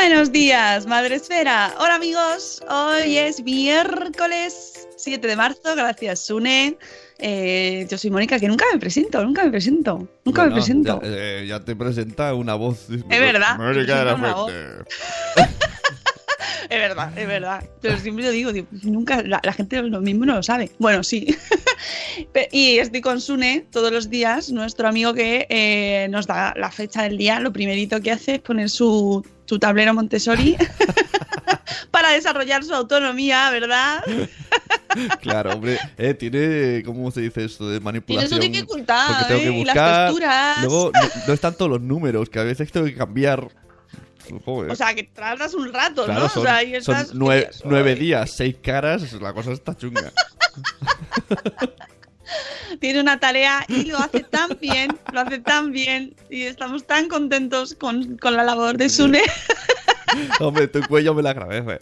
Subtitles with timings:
[0.00, 1.74] Buenos días, Madre Esfera.
[1.80, 6.78] Hola amigos, hoy es miércoles 7 de marzo, gracias Sune.
[7.18, 11.00] Eh, yo soy Mónica, que nunca me presento, nunca me presento, nunca me presento.
[11.02, 12.86] Ya, eh, ya te presenta una voz.
[12.88, 14.54] Es verdad, Mónica de la una Fuente.
[16.70, 17.64] Es verdad, es verdad.
[17.80, 20.70] Pero siempre lo digo, digo, nunca, la, la gente lo mismo no lo sabe.
[20.78, 21.26] Bueno, sí.
[22.52, 27.02] Y estoy con Sune todos los días, nuestro amigo que eh, nos da la fecha
[27.02, 27.40] del día.
[27.40, 30.56] Lo primerito que hace es poner su, su tablero Montessori
[31.90, 34.02] para desarrollar su autonomía, ¿verdad?
[35.20, 35.78] Claro, hombre.
[35.98, 36.82] Eh, tiene.
[36.84, 37.66] ¿Cómo se dice esto?
[37.68, 38.30] De Tiene manipulación.
[38.42, 39.60] su dificultad, Porque tengo que ¿eh?
[39.60, 40.06] Y las buscar.
[40.06, 40.58] texturas.
[40.62, 43.48] Luego, no, no es tanto los números, que a veces tengo que cambiar.
[44.44, 44.70] Joder.
[44.72, 46.28] O sea, que tardas un rato, Claro, ¿no?
[46.30, 47.70] son, o sea, son estás, nueve, "Oye, soy".
[47.70, 50.10] nueve días, seis caras, la cosa está chunga.
[52.80, 56.14] Tiene una tarea y lo hace tan bien, lo hace tan bien.
[56.30, 59.22] Y estamos tan contentos con, con la labor de Sune.
[60.40, 61.80] Hombre, tu cuello me la agradece.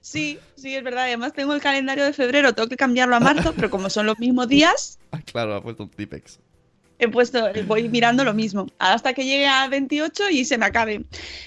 [0.00, 1.04] Sí, sí, es verdad.
[1.04, 4.18] Además, tengo el calendario de febrero, tengo que cambiarlo a marzo, pero como son los
[4.18, 6.38] mismos días, Ah, claro, ha puesto un Tipex.
[6.98, 11.04] he puesto, voy mirando lo mismo, hasta que llegue a 28 y se me acabe.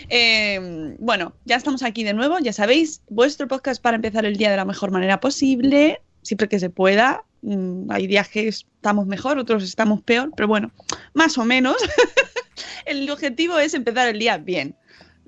[0.10, 4.52] Eh, bueno, ya estamos aquí de nuevo, ya sabéis, vuestro podcast para empezar el día
[4.52, 7.24] de la mejor manera posible, siempre que se pueda.
[7.42, 10.72] Mm, Hay días que estamos mejor, otros estamos peor, pero bueno,
[11.14, 11.76] más o menos.
[12.86, 14.76] el objetivo es empezar el día bien,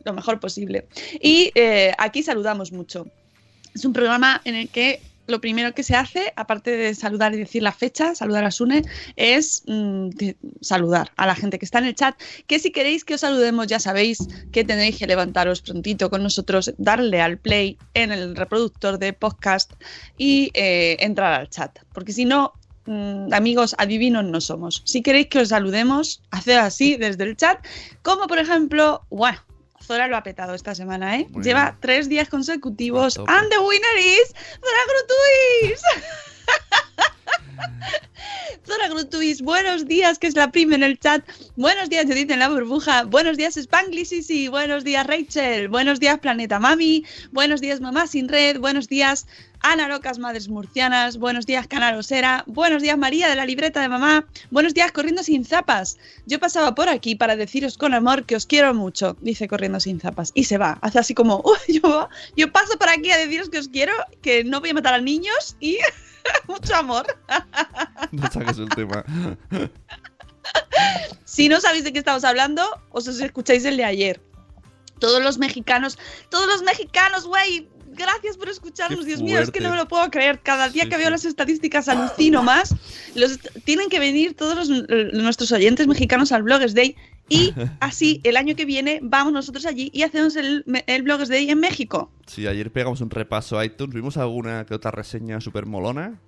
[0.04, 0.88] lo mejor posible.
[1.22, 3.08] Y eh, aquí saludamos mucho.
[3.74, 7.38] Es un programa en el que lo primero que se hace, aparte de saludar y
[7.38, 8.84] decir la fecha, saludar a Sune,
[9.16, 10.10] es mm,
[10.62, 12.16] saludar a la gente que está en el chat.
[12.48, 16.74] Que si queréis que os saludemos, ya sabéis que tenéis que levantaros prontito con nosotros,
[16.78, 19.72] darle al play en el reproductor de podcast
[20.18, 21.80] y eh, entrar al chat.
[21.94, 22.54] Porque si no,
[22.86, 24.82] mm, amigos, adivinos no somos.
[24.86, 27.66] Si queréis que os saludemos, haced así desde el chat.
[28.02, 29.40] Como por ejemplo, bueno,
[29.86, 31.28] Zora lo ha petado esta semana, ¿eh?
[31.30, 31.78] Muy Lleva bien.
[31.80, 33.18] tres días consecutivos.
[33.18, 34.28] And the winner is
[34.60, 35.82] Zora Grutuis.
[38.66, 41.24] Zora Grutuis, buenos días, que es la prima en el chat.
[41.56, 43.04] Buenos días, Judith en la burbuja.
[43.04, 44.50] Buenos días, Spanglish.
[44.50, 45.68] Buenos días, Rachel.
[45.68, 47.04] Buenos días, Planeta Mami.
[47.32, 48.60] Buenos días, Mamá Sin Red.
[48.60, 49.28] Buenos días,
[49.62, 51.18] Ana Locas Madres Murcianas.
[51.18, 52.44] Buenos días, Canarosera.
[52.48, 54.28] Buenos días, María de la libreta de mamá.
[54.50, 55.98] Buenos días, Corriendo Sin Zapas.
[56.26, 60.00] Yo pasaba por aquí para deciros con amor que os quiero mucho, dice Corriendo Sin
[60.00, 60.32] Zapas.
[60.34, 60.78] Y se va.
[60.82, 64.44] Hace así como, "Uy, yo, yo paso por aquí a deciros que os quiero, que
[64.44, 65.78] no voy a matar a niños y
[66.48, 67.06] mucho amor.
[68.12, 69.06] No saques el tema.
[71.24, 74.22] Si no sabéis de qué estamos hablando, os, escucháis el de ayer.
[75.00, 75.98] Todos los mexicanos,
[76.30, 80.10] todos los mexicanos, güey, gracias por escucharnos, Dios mío, es que no me lo puedo
[80.10, 80.40] creer.
[80.42, 81.12] Cada día Sí, que veo sí.
[81.12, 82.76] las estadísticas alucino más.
[83.16, 86.96] Los, tienen que venir todos los- nuestros oyentes mexicanos al Bloggers Day
[87.30, 91.50] y así el año que viene vamos nosotros allí y hacemos el, el Bloggers Day
[91.50, 92.12] en México.
[92.28, 96.20] Sí, ayer pegamos un repaso a iTunes, vimos alguna que otra reseña súper molona.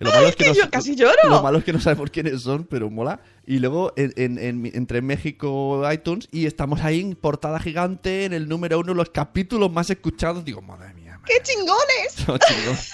[0.00, 1.12] Lo malo es que que no, casi lloro.
[1.28, 3.20] Lo malo es que no sabemos quiénes son, pero mola.
[3.44, 8.32] Y luego en, en- en- entre México iTunes y estamos ahí en portada gigante, en
[8.32, 10.44] el número uno, los capítulos más escuchados.
[10.44, 11.07] Digo, madre mía.
[11.28, 12.16] ¡Qué chingones!
[12.48, 12.78] Chingón.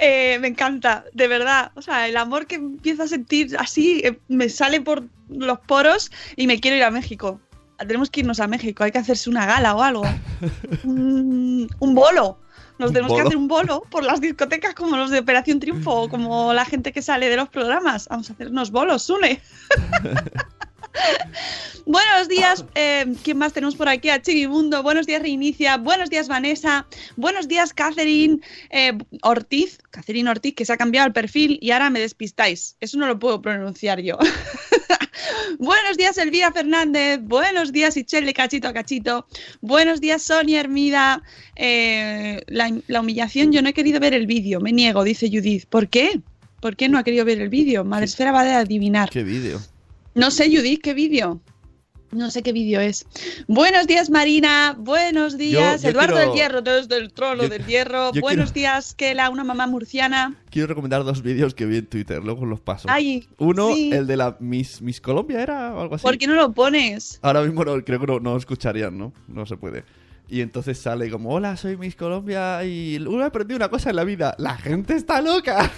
[0.00, 1.72] Eh, me encanta, de verdad.
[1.74, 6.12] O sea, el amor que empiezo a sentir así eh, me sale por los poros
[6.36, 7.40] y me quiero ir a México.
[7.78, 10.02] tenemos que irnos a México, hay que hacerse una gala o algo.
[10.84, 12.38] un, un bolo.
[12.78, 16.02] Nos ¿Un tenemos que hacer un bolo por las discotecas como los de Operación Triunfo
[16.02, 18.06] o como la gente que sale de los programas.
[18.08, 19.42] Vamos a hacernos bolos, Sune.
[21.86, 24.10] Buenos días, eh, ¿quién más tenemos por aquí?
[24.10, 24.82] A Chivimundo.
[24.82, 25.76] Buenos días, Reinicia.
[25.76, 26.86] Buenos días, Vanessa.
[27.16, 28.40] Buenos días, Catherine
[28.70, 29.78] eh, Ortiz.
[29.90, 32.76] Catherine Ortiz, que se ha cambiado el perfil y ahora me despistáis.
[32.80, 34.18] Eso no lo puedo pronunciar yo.
[35.58, 37.20] Buenos días, Elvira Fernández.
[37.22, 39.26] Buenos días, Ichelle Cachito a Cachito.
[39.60, 41.22] Buenos días, Sonia Hermida.
[41.56, 44.60] Eh, la, la humillación, yo no he querido ver el vídeo.
[44.60, 45.66] Me niego, dice Judith.
[45.66, 46.20] ¿Por qué?
[46.60, 47.84] ¿Por qué no ha querido ver el vídeo?
[47.84, 49.10] Madresfera va a adivinar.
[49.10, 49.60] ¿Qué vídeo?
[50.18, 51.40] No sé, Judith, ¿qué vídeo?
[52.10, 53.06] No sé qué vídeo es.
[53.46, 54.74] Buenos días, Marina.
[54.78, 58.12] Buenos días, yo Eduardo quiero- del Hierro, desde el trono yo- del Hierro.
[58.12, 60.34] yo Buenos quiero- días, Kela, una mamá murciana.
[60.50, 62.88] Quiero recomendar dos vídeos que vi en Twitter, luego los paso.
[62.90, 63.90] Ay, Uno, sí.
[63.92, 66.02] el de la Miss, Miss Colombia, ¿era o algo así?
[66.02, 67.18] ¿Por qué no lo pones?
[67.22, 69.12] Ahora mismo no, creo que no, no escucharían, ¿no?
[69.28, 69.84] No se puede.
[70.30, 74.04] Y entonces sale como, hola, soy Miss Colombia y uno aprendí una cosa en la
[74.04, 75.70] vida, la gente está loca.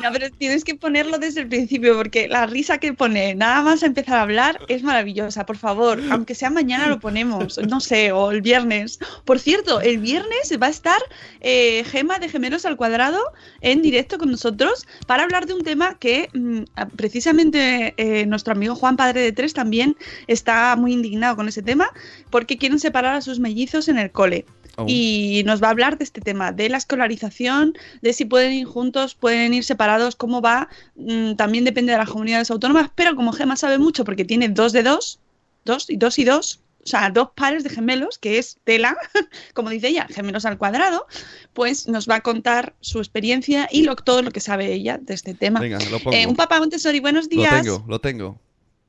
[0.00, 3.82] No, pero tienes que ponerlo desde el principio porque la risa que pone nada más
[3.82, 5.46] empezar a hablar es maravillosa.
[5.46, 8.98] Por favor, aunque sea mañana lo ponemos, no sé, o el viernes.
[9.24, 11.00] Por cierto, el viernes va a estar
[11.40, 13.20] eh, Gema de Gemelos al Cuadrado
[13.60, 16.62] en directo con nosotros para hablar de un tema que mm,
[16.96, 19.96] precisamente eh, nuestro amigo Juan, padre de tres, también
[20.26, 21.90] está muy indignado con ese tema
[22.30, 24.46] porque quieren separar a sus mellizos en el cole.
[24.76, 24.86] Oh.
[24.88, 28.66] Y nos va a hablar de este tema, de la escolarización, de si pueden ir
[28.66, 30.68] juntos, pueden ir separados, cómo va.
[30.96, 34.72] Mm, también depende de las comunidades autónomas, pero como Gema sabe mucho porque tiene dos
[34.72, 35.20] de dos,
[35.64, 38.96] dos y dos y dos, o sea, dos pares de gemelos, que es tela,
[39.54, 41.06] como dice ella, gemelos al cuadrado,
[41.52, 45.14] pues nos va a contar su experiencia y lo, todo lo que sabe ella de
[45.14, 45.60] este tema.
[45.60, 46.16] Venga, lo pongo.
[46.16, 47.62] Eh, un papá Montessori, buenos lo días.
[47.62, 48.40] tengo, lo tengo.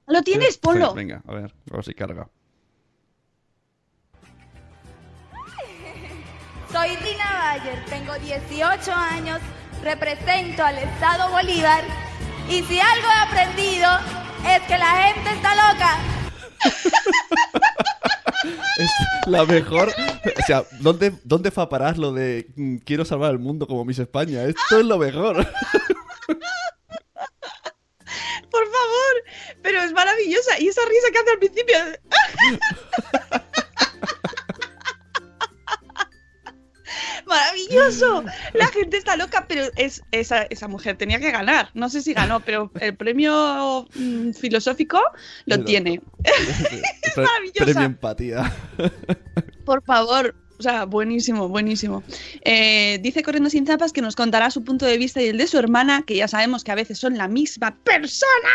[0.07, 0.57] ¿Lo tienes?
[0.57, 0.89] Ponlo.
[0.89, 2.29] sí, venga, a ver, a ver si carga.
[6.73, 9.39] Soy Dina Bayer, tengo 18 años,
[9.83, 11.83] represento al Estado Bolívar
[12.49, 13.87] y si algo he aprendido
[14.49, 15.99] es que la gente está loca.
[18.79, 18.89] Es
[19.27, 19.89] la mejor.
[19.89, 23.85] O sea, ¿dónde, dónde fue a parar lo de mm, quiero salvar el mundo como
[23.85, 24.43] Miss España?
[24.43, 25.35] Esto es lo mejor.
[28.49, 29.23] Por favor,
[29.61, 30.59] pero es maravillosa.
[30.59, 31.77] Y esa risa que hace al principio.
[37.25, 38.23] Maravilloso.
[38.53, 41.69] La gente está loca, pero es, esa, esa mujer tenía que ganar.
[41.73, 44.99] No sé si ganó, pero el premio mm, filosófico
[45.45, 46.01] lo Pero- tiene.
[47.15, 47.63] Pre- maravillosa.
[47.65, 48.53] Premio empatía.
[49.65, 50.35] Por favor.
[50.63, 52.03] O sea, buenísimo, buenísimo.
[52.45, 55.45] Eh, dice Corriendo sin zapas que nos contará su punto de vista y el de
[55.45, 58.49] su hermana, que ya sabemos que a veces son la misma persona,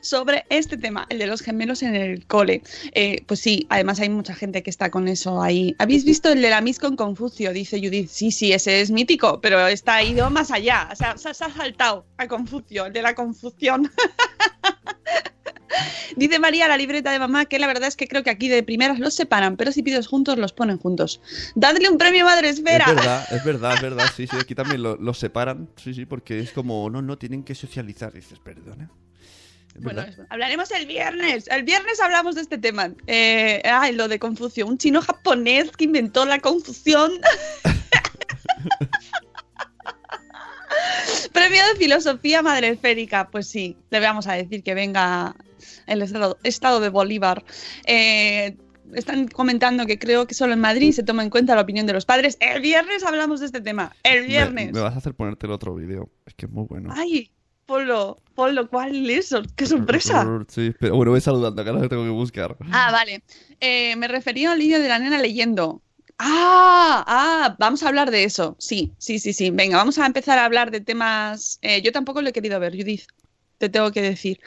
[0.00, 2.62] sobre este tema, el de los gemelos en el cole.
[2.92, 5.76] Eh, pues sí, además hay mucha gente que está con eso ahí.
[5.78, 7.52] ¿Habéis visto el de la Miss con Confucio?
[7.52, 8.08] Dice Judith.
[8.08, 10.88] Sí, sí, ese es mítico, pero está ido más allá.
[10.90, 13.92] O sea, se, ha saltado a Confucio, el de la confusión.
[16.16, 18.62] Dice María, la libreta de mamá, que la verdad es que creo que aquí de
[18.62, 21.20] primeras los separan, pero si pides juntos, los ponen juntos.
[21.54, 22.84] Dadle un premio Madre Esfera.
[22.86, 24.06] Es verdad, es verdad, es verdad.
[24.16, 25.68] Sí, sí, aquí también lo- los separan.
[25.76, 28.12] Sí, sí, porque es como, no, no, tienen que socializar.
[28.12, 28.90] Dices, perdona.
[29.80, 30.22] Bueno, eso.
[30.28, 31.48] hablaremos el viernes.
[31.48, 32.90] El viernes hablamos de este tema.
[33.06, 34.66] Eh, ay, lo de Confucio.
[34.66, 37.10] Un chino japonés que inventó la confusión.
[41.32, 43.28] Premio de Filosofía Madre Esférica.
[43.30, 45.34] Pues sí, le vamos a decir que venga
[45.86, 47.44] el estado, estado de Bolívar.
[47.84, 48.56] Eh,
[48.94, 51.92] están comentando que creo que solo en Madrid se toma en cuenta la opinión de
[51.92, 52.36] los padres.
[52.40, 53.94] El viernes hablamos de este tema.
[54.02, 54.72] El viernes.
[54.72, 56.10] Me, vas a hacer ponerte el otro vídeo.
[56.26, 56.92] Es que es muy bueno.
[56.94, 57.30] Ay,
[57.66, 58.68] ponlo, ponlo.
[58.68, 59.34] ¿Cuál es?
[59.56, 60.26] ¡Qué sorpresa!
[60.48, 62.56] Sí, pero bueno, voy saludando, que ahora lo tengo que buscar.
[62.70, 63.22] Ah, vale.
[63.60, 65.82] Eh, me refería al vídeo de la nena leyendo.
[66.18, 68.56] Ah, ah, vamos a hablar de eso.
[68.58, 69.50] Sí, sí, sí, sí.
[69.50, 71.58] Venga, vamos a empezar a hablar de temas.
[71.62, 73.06] eh, yo tampoco lo he querido ver, Judith.
[73.62, 74.40] Te tengo que decir.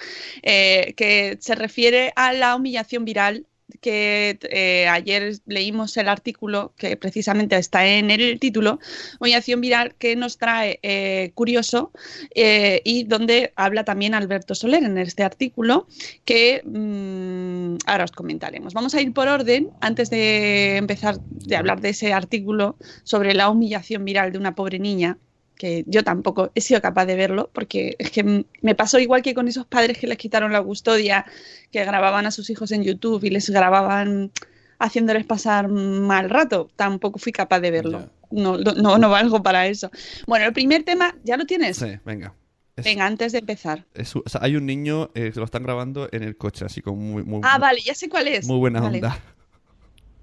[0.44, 3.46] Eh, que se refiere a la humillación viral
[3.80, 8.78] que eh, ayer leímos el artículo que precisamente está en el título,
[9.22, 11.94] humillación viral que nos trae eh, Curioso
[12.36, 15.88] y donde habla también Alberto Soler en este artículo
[16.26, 18.74] que mm, ahora os comentaremos.
[18.74, 23.50] Vamos a ir por orden antes de empezar de hablar de ese artículo sobre la
[23.50, 25.18] humillación viral de una pobre niña
[25.58, 29.34] que yo tampoco he sido capaz de verlo, porque es que me pasó igual que
[29.34, 31.26] con esos padres que les quitaron la custodia,
[31.72, 34.32] que grababan a sus hijos en YouTube y les grababan
[34.80, 36.70] haciéndoles pasar mal rato.
[36.76, 38.10] Tampoco fui capaz de verlo.
[38.32, 39.90] No, no, no, valgo para eso.
[40.28, 41.78] Bueno, el primer tema, ¿ya lo tienes?
[41.78, 42.34] Sí, venga.
[42.76, 43.86] Es- Venga, antes de empezar.
[43.94, 46.66] es un- o sea, hay un niño eh, que lo están grabando en el coche,
[46.66, 48.46] así como muy, muy, Ah, vale, ya sé cuál es.
[48.46, 48.98] muy buena Vale.
[48.98, 49.18] onda.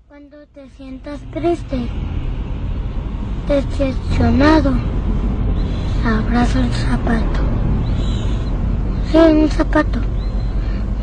[0.06, 1.78] Cuando te sientas triste,
[3.48, 4.72] decepcionado,
[6.04, 7.40] abraza el zapato.
[9.10, 10.00] Sí, un zapato.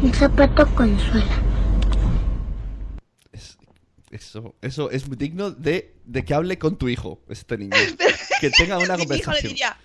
[0.02, 1.36] Un zapato consuela.
[3.32, 3.58] Es-
[4.12, 7.76] eso, eso es muy digno de, de que hable con tu hijo, este niño.
[8.42, 9.50] que tenga una Mi hijo le conversación.
[9.54, 9.78] diría,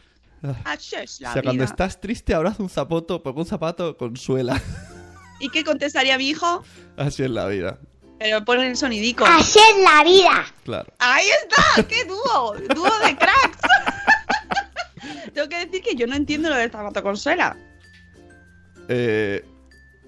[0.47, 0.55] Ah.
[0.65, 1.71] "Así es la O sea, cuando vida".
[1.71, 4.61] estás triste, abraza un zapato, porque un zapato consuela.
[5.41, 6.63] ¿Y qué contestaría mi hijo?
[6.99, 7.79] Así es la vida,
[8.19, 9.25] Pero pon el sonidico.
[9.27, 10.45] Así es la vida.
[10.65, 10.93] claro.
[10.99, 11.83] ¡Ahí está!
[11.89, 12.55] ¡Qué dúo!
[12.75, 13.59] ¡Dúo de cracks!
[15.35, 17.57] Tengo que decir que yo no entiendo lo del zapato consuela.
[18.89, 19.45] Eh,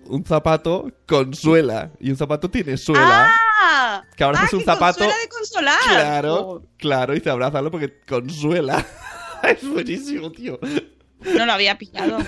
[0.07, 3.29] un zapato consuela y un zapato tiene suela.
[3.59, 4.05] ¡Ah!
[4.17, 5.79] Que ahora ah, es un que zapato- consuela de consolar.
[5.89, 8.87] Claro, Oh, claro, y dice abrázalo porque consuela.
[9.43, 10.59] es buenísimo, tío.
[11.35, 12.19] no lo había pillado.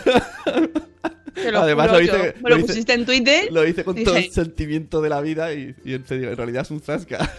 [1.34, 3.52] Te lo Además, juro, lo yo- lo me lo pusiste en Twitter.
[3.52, 6.36] Lo dice con Dije- todo el sentimiento de la vida y, y en serio, en
[6.36, 7.30] realidad es un zasca.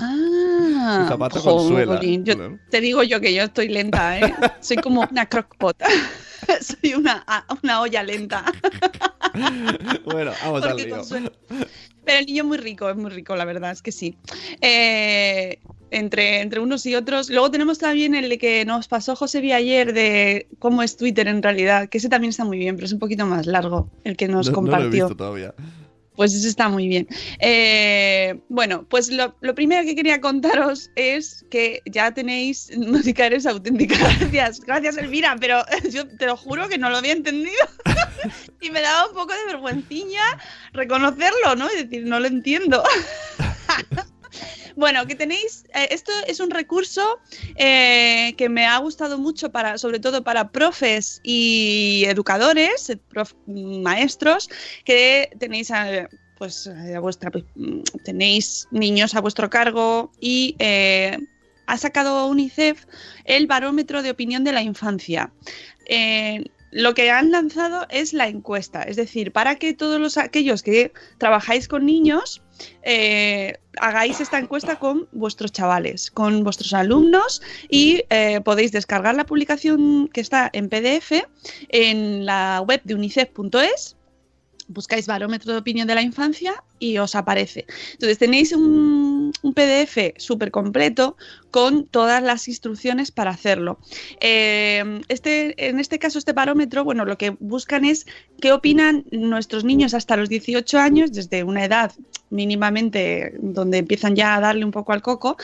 [0.00, 1.40] Ah, zapato
[2.24, 2.58] yo- claro.
[2.70, 4.22] te digo yo que yo estoy lenta, ¿eh?
[4.60, 5.76] Soy como una crockpot.
[6.60, 7.24] Soy una,
[7.62, 8.44] una olla lenta.
[10.04, 11.02] bueno, vamos al lío.
[12.04, 14.16] Pero el niño es muy rico, es muy rico, la verdad, es que sí.
[14.60, 15.58] Eh,
[15.90, 17.28] entre, entre unos y otros.
[17.30, 21.42] Luego tenemos también el que nos pasó José Vi ayer de cómo es Twitter en
[21.42, 24.26] realidad, que ese también está muy bien, pero es un poquito más largo el que
[24.28, 24.90] nos No- no, lo he compartió.
[25.06, 25.54] visto todavía.
[26.20, 27.08] Pues eso está muy bien.
[27.38, 33.96] Eh, bueno, pues lo, primero que quería contaros es que ya tenéis música eres auténtica.
[33.96, 37.64] Gracias, gracias Elvira, pero yo te lo juro que no lo había entendido.
[38.60, 40.20] y me daba un poco de vergüenciña
[40.74, 41.72] reconocerlo, ¿no?
[41.72, 42.84] Y decir, no lo entiendo.
[44.80, 47.20] Bueno, que tenéis, eh, esto es un recurso
[47.56, 53.34] eh, que me ha gustado mucho para, sobre todo para profes y educadores, eh, prof-
[53.46, 54.48] maestros,
[54.86, 56.08] que tenéis a,
[56.38, 60.56] pues a vuestra, pues, mm, tenéis niños a vuestro cargo y
[61.66, 62.86] ha sacado UNICEF
[63.26, 65.30] el barómetro de opinión de la infancia.
[66.72, 70.92] Lo que han lanzado es la encuesta, es decir, para que todos los aquellos que
[71.18, 72.42] trabajáis con niños
[72.82, 79.26] eh, hagáis esta encuesta con vuestros chavales, con vuestros alumnos y eh, podéis descargar la
[79.26, 81.12] publicación que está en PDF
[81.68, 83.96] en la web de unicef.es.
[84.72, 87.66] Buscáis barómetro de opinión de la infancia y os aparece.
[87.92, 91.16] Entonces tenéis un, un PDF súper completo
[91.50, 93.78] con todas las instrucciones para hacerlo.
[94.20, 98.06] Eh, este, en este caso, este barómetro, bueno, lo que buscan es
[98.40, 101.92] qué opinan nuestros niños hasta los 18 años, desde una edad
[102.30, 105.36] mínimamente donde empiezan ya a darle un poco al coco,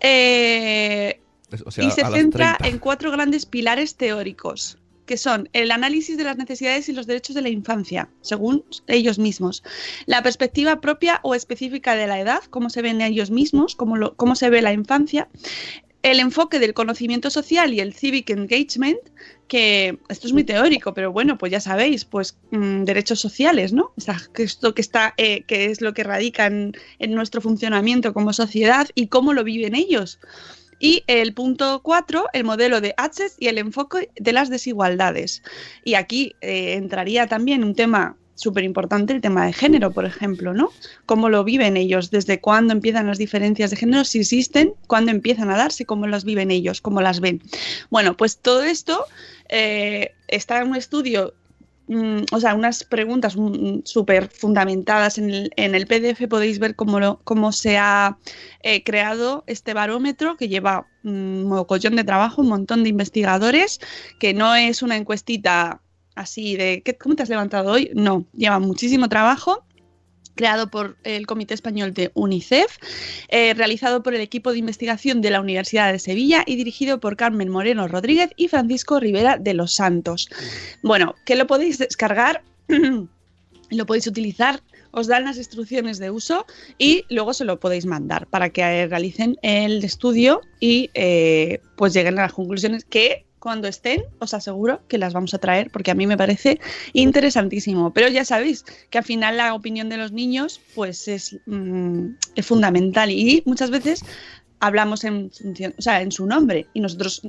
[0.00, 1.20] eh,
[1.50, 2.68] Es- O sea, y se centra 30.
[2.68, 7.34] en cuatro grandes pilares teóricos, que son el análisis de las necesidades y los derechos
[7.34, 9.62] de la infancia, según ellos mismos,
[10.06, 14.34] la perspectiva propia o específica de la edad, cómo se ven ellos mismos, cómo, cómo
[14.36, 15.28] se ve la infancia,
[16.02, 18.98] el enfoque del conocimiento social y el civic engagement,
[19.46, 23.92] que esto es muy teórico, pero bueno, pues ya sabéis, pues mm, derechos sociales, ¿no?
[24.32, 28.32] Que esto que está, eh, que es lo que radica en, en nuestro funcionamiento como
[28.32, 30.18] sociedad y cómo lo viven ellos.
[30.82, 35.44] Y el punto 4, el modelo de Access y el enfoque de las desigualdades.
[35.84, 40.52] Y aquí eh, entraría también un tema súper importante, el tema de género, por ejemplo,
[40.54, 40.70] ¿no?
[41.06, 45.50] Cómo lo viven ellos, desde cuándo empiezan las diferencias de género, si existen, cuándo empiezan
[45.50, 47.40] a darse, cómo las viven ellos, cómo las ven.
[47.88, 49.04] Bueno, pues todo esto
[49.48, 51.34] eh, está en un estudio
[51.94, 56.26] mm, o sea, unas preguntas mm, súper fundamentadas en el, en el PDF.
[56.28, 58.18] Podéis ver cómo, lo- cómo se ha
[58.62, 63.80] eh, creado este barómetro que lleva un mogollón de trabajo, un montón de investigadores,
[64.18, 65.80] que no es una encuestita
[66.14, 67.90] así de ¿qué- ¿cómo te has levantado hoy?
[67.94, 69.64] No, lleva muchísimo trabajo
[70.34, 72.78] creado por el Comité Español de UNICEF,
[73.28, 77.16] eh, realizado por el equipo de investigación de la Universidad de Sevilla y dirigido por
[77.16, 80.28] Carmen Moreno Rodríguez y Francisco Rivera de los Santos.
[80.82, 82.42] Bueno, que lo podéis descargar,
[83.70, 84.62] lo podéis utilizar,
[84.92, 86.46] os dan las instrucciones de uso
[86.78, 92.18] y luego se lo podéis mandar para que realicen el estudio y eh, pues lleguen
[92.18, 95.96] a las conclusiones que cuando estén os aseguro que las vamos a traer porque a
[95.96, 96.60] mí me parece
[96.92, 97.92] interesantísimo.
[97.92, 103.10] Pero ya sabéis que al final la opinión de los niños pues es, mm, fundamental
[103.10, 104.04] y muchas veces
[104.60, 105.32] hablamos en,
[106.10, 107.22] su nombre y nosotros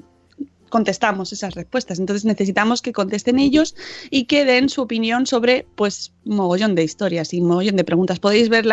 [0.70, 1.98] contestamos esas respuestas.
[1.98, 3.76] Entonces necesitamos que contesten ellos
[4.12, 8.20] y que den su opinión sobre pues mogollón de historias y mogollón de preguntas.
[8.20, 8.66] Podéis ver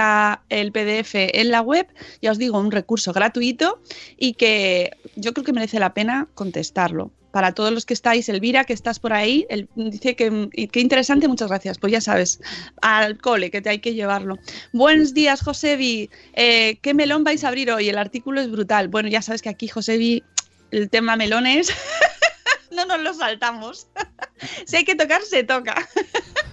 [0.50, 1.87] el PDF en la web,
[2.20, 3.80] ya os digo, un recurso gratuito
[4.18, 7.12] y que yo creo que merece la pena contestarlo.
[7.31, 11.29] Para todos los que estáis, Elvira, que estás por ahí, el- dice que qué interesante,
[11.29, 11.79] muchas gracias.
[11.79, 12.41] Pues ya sabes,
[12.83, 14.39] al cole, que te hay que llevarlo.
[14.73, 16.11] Buenos días, Josebi.
[16.35, 17.89] Eh, ¿Qué melón vais a abrir hoy?
[17.89, 18.89] El artículo es brutal.
[18.89, 20.23] Bueno, ya sabes que aquí, Josebi,
[20.71, 21.73] el tema melones,
[22.73, 23.87] no nos lo saltamos.
[24.67, 25.89] si hay que tocar, se toca.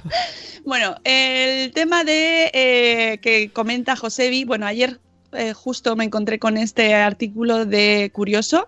[0.66, 5.00] bueno, el tema de eh, que comenta Josebi, bueno, ayer
[5.38, 8.68] eh, justo me encontré con este artículo de Curioso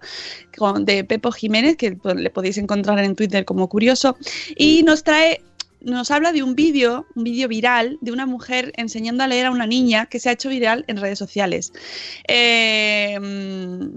[0.81, 4.17] de Pepo Jiménez, que pues, le podéis encontrar en Twitter como Curioso,
[4.55, 5.41] y nos trae,
[5.81, 9.51] nos habla de un vídeo, un vídeo viral de una mujer enseñando a leer a
[9.51, 11.71] una niña que se ha hecho viral en redes sociales.
[12.27, 13.87] Eh, mm,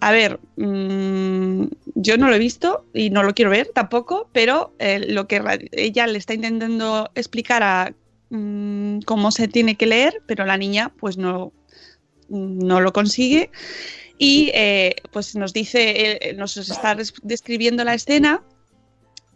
[0.00, 4.74] a ver, mm, yo no lo he visto y no lo quiero ver tampoco, pero
[4.80, 7.94] eh, lo que ella le está intentando explicar a
[8.32, 11.52] mm, cómo se tiene que leer, pero la niña pues no,
[12.28, 13.50] no lo consigue.
[14.18, 18.42] Y eh, pues nos dice, eh, nos está des- describiendo la escena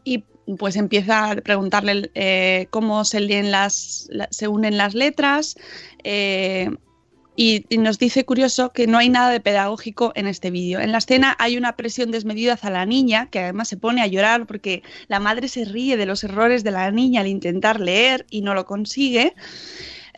[0.05, 0.25] y
[0.59, 5.57] pues empieza a preguntarle eh, cómo se leen las, la- se unen las letras
[7.37, 10.81] y, nos dice curioso que no hay nada de pedagógico en este vídeo.
[10.81, 14.07] En la escena hay una presión desmedida hacia la niña, que además se pone a
[14.07, 18.26] llorar porque la madre se ríe de los errores de la niña al intentar leer
[18.31, 19.35] y no lo consigue.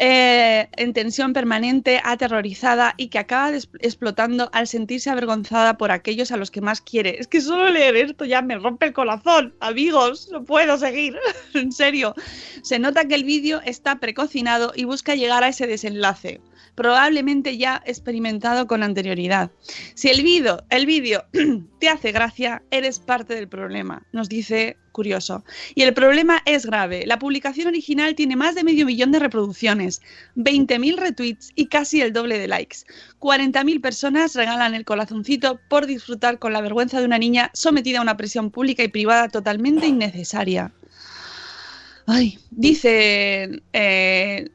[0.01, 3.51] Eh, en tensión permanente, aterrorizada y que acaba
[3.81, 7.19] explotando al sentirse avergonzada por aquellos a los que más quiere.
[7.19, 11.19] Es que solo leer esto ya me rompe el corazón, amigos, no puedo seguir,
[11.55, 12.15] en serio.
[12.63, 16.41] Se nota que el vídeo está precocinado y busca llegar a ese desenlace,
[16.77, 19.51] probablemente ya experimentado con anterioridad.
[19.95, 21.25] Si el vídeo, el vídeo
[21.81, 25.45] te hace gracia, eres parte del problema, nos dice curioso.
[25.77, 27.07] Y el problema es grave.
[27.07, 30.03] La publicación original tiene más de medio millón de reproducciones,
[30.35, 32.79] 20.000 retweets y casi el doble de likes.
[33.21, 38.03] 40.000 personas regalan el corazoncito por disfrutar con la vergüenza de una niña sometida a
[38.03, 40.73] una presión pública y privada totalmente innecesaria.
[42.09, 44.49] Ay, dice, eh,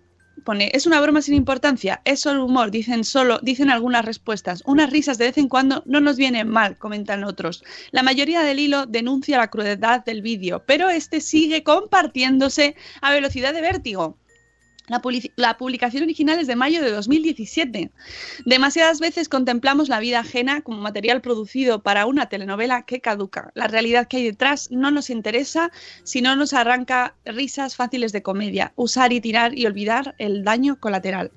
[0.43, 4.63] pone, es una broma sin importancia, es solo humor, dicen solo, dicen algunas respuestas.
[4.65, 7.63] Unas risas de vez en cuando no nos vienen mal, comentan otros.
[7.91, 13.53] La mayoría del hilo denuncia la crueldad del vídeo, pero este sigue compartiéndose a velocidad
[13.53, 14.17] de vértigo.
[14.87, 17.89] La, publicación original es de mayo de 2017.
[18.45, 23.51] Demasiadas veces contemplamos la vida ajena como material producido para una telenovela que caduca.
[23.55, 25.71] La realidad que hay detrás no nos interesa
[26.03, 30.77] si no nos arranca risas fáciles de comedia, usar y tirar y olvidar el daño
[30.77, 31.31] colateral.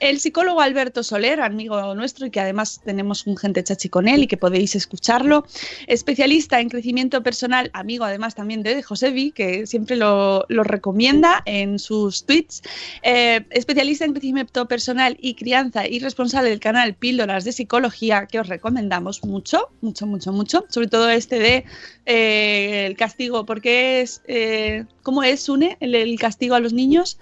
[0.00, 4.24] El psicólogo Alberto Soler, amigo nuestro y que además tenemos un gente chachi con él
[4.24, 5.46] y que podéis escucharlo,
[5.86, 11.78] especialista en crecimiento personal, amigo además también de Josevi, que siempre lo, lo recomienda en
[11.78, 12.62] sus tweets,
[13.02, 18.40] eh, especialista en crecimiento personal y crianza y responsable del canal Píldoras de Psicología, que
[18.40, 21.64] os recomendamos mucho, mucho, mucho, mucho, sobre todo este de
[22.06, 27.18] eh, el castigo, porque es, eh, ¿cómo es, Une, el, el castigo a los niños?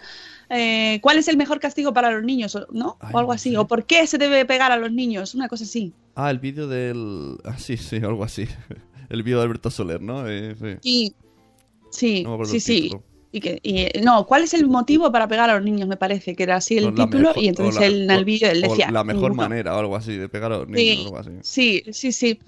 [0.50, 2.56] Eh, ¿Cuál es el mejor castigo para los niños?
[2.56, 2.96] o- ¿No?
[3.00, 3.54] Ay, o algo así.
[3.56, 5.34] ¿O por qué se debe pegar a los niños?
[5.34, 5.92] Una cosa así.
[6.14, 7.36] Ah, el vídeo del...
[7.44, 8.46] Ah, sí, sí, algo así.
[9.10, 10.28] El vídeo de Alberto Soler, ¿no?
[10.28, 10.76] Eh, sí.
[10.82, 11.14] Sí.
[11.90, 12.90] Sí, No sí.
[13.30, 15.86] Y que, y, eh, no, ¿cuál es el motivo para pegar a los niños?
[15.86, 18.62] Me parece que era así el O título mejor- y entonces el o- vídeo él
[18.62, 19.42] decía La mejor "Ninguno".
[19.42, 21.30] manera o algo así, de pegar a los niños Sí, o algo así.
[21.42, 22.38] sí, sí, sí.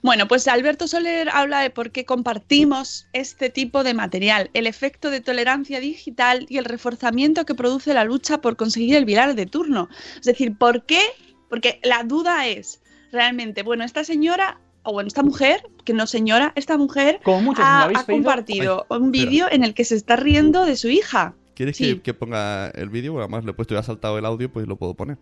[0.00, 5.10] Bueno, pues Alberto Soler habla de por qué compartimos este tipo de material, el efecto
[5.10, 9.46] de tolerancia digital y el reforzamiento que produce la lucha por conseguir el viral de
[9.46, 9.88] turno.
[10.16, 11.00] Es decir, ¿por qué?
[11.48, 12.80] Porque la duda es
[13.10, 17.64] realmente, bueno, esta señora o bueno, esta mujer, que no señora, esta mujer muchos lo
[17.98, 21.34] ha, compartido un vídeo en el que se está riendo de su hija.
[21.54, 21.94] ¿Quieres Sí.
[21.96, 23.12] que, que ponga el vídeo?
[23.12, 25.18] Bueno, además le he puesto y ha saltado el audio, pues lo puedo poner.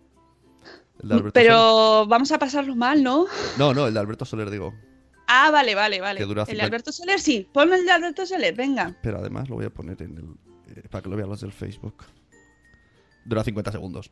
[1.33, 3.27] Pero vamos a pasarlo mal, ¿no?
[3.59, 4.75] No, no, el de Alberto Soler, digo.
[5.27, 6.20] Ah, vale, vale, vale.
[6.20, 7.49] El de 50 Alberto Soler, sí.
[7.53, 8.96] Ponme el de Alberto Soler, venga.
[9.03, 10.77] Pero además lo voy a poner en el...
[10.77, 12.05] eh, para que lo vean los del Facebook.
[13.25, 14.11] Dura 50 segundos.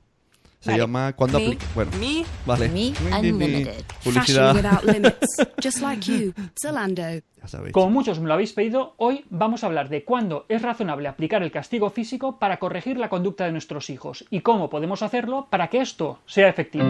[0.60, 0.82] Se Vale.
[0.82, 1.66] llama cuando Me, aplica...
[1.74, 2.68] Bueno, me, vale.
[2.68, 3.84] me unlimited.
[4.02, 4.54] Publicidad.
[4.54, 5.36] Fashion without limits.
[5.62, 7.02] Just like you, Zalando.
[7.02, 7.72] Ya sabéis.
[7.72, 11.44] Como muchos me lo habéis pedido, hoy vamos a hablar de cuándo es razonable aplicar
[11.44, 15.68] el castigo físico para corregir la conducta de nuestros hijos y cómo podemos hacerlo para
[15.68, 16.84] que esto sea efectivo.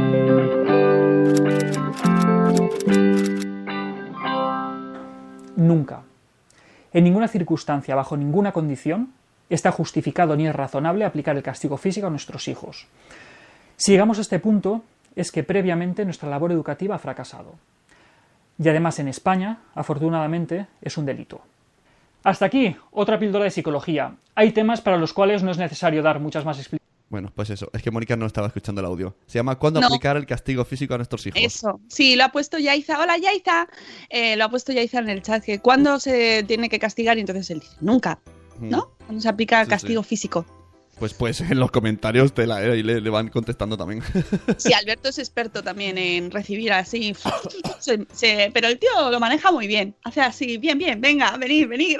[5.57, 6.03] Nunca,
[6.93, 9.13] en ninguna circunstancia, bajo ninguna condición,
[9.51, 12.87] está justificado ni es razonable aplicar el castigo físico a nuestros hijos.
[13.79, 14.83] Si llegamos a este punto,
[15.15, 17.55] es que previamente nuestra labor educativa ha fracasado.
[18.59, 21.41] Y además en España, afortunadamente, es un delito.
[22.25, 24.17] Hasta aquí, otra píldora de psicología.
[24.35, 26.89] Hay temas para los cuales no es necesario dar muchas más explicaciones.
[27.09, 27.71] Bueno, pues eso.
[27.73, 29.15] Es que Mónica no estaba escuchando el audio.
[29.27, 29.87] Se llama ¿Cuándo No.
[29.87, 31.41] aplicar el castigo físico a nuestros hijos?
[31.41, 33.01] Eso, sí, lo ha puesto Yaiza.
[33.01, 33.69] Hola Yaiza.
[34.11, 37.21] Eh, lo ha puesto Yaiza en el chat que cuándo se tiene que castigar y
[37.21, 38.19] entonces él dice, nunca,
[38.61, 38.91] ¿no?
[39.07, 40.09] Cuando se aplica Sí, castigo sí.
[40.11, 40.45] físico.
[40.99, 44.03] Pues pues en los comentarios te la, y le, le van contestando también.
[44.57, 47.15] Sí, Alberto es experto también en recibir así.
[47.79, 49.95] se- se- pero el tío lo maneja muy bien.
[50.05, 51.99] Hace así, bien, bien, venga, venir, venir.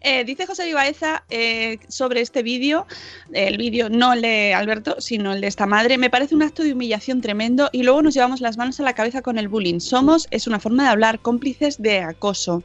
[0.00, 2.86] Eh, dice José Vivaeza eh, sobre este vídeo,
[3.32, 6.62] el vídeo no el de Alberto, sino el de esta madre, me parece un acto
[6.62, 9.80] de humillación tremendo y luego nos llevamos las manos a la cabeza con el bullying.
[9.80, 12.62] Somos, es una forma de hablar, cómplices de acoso.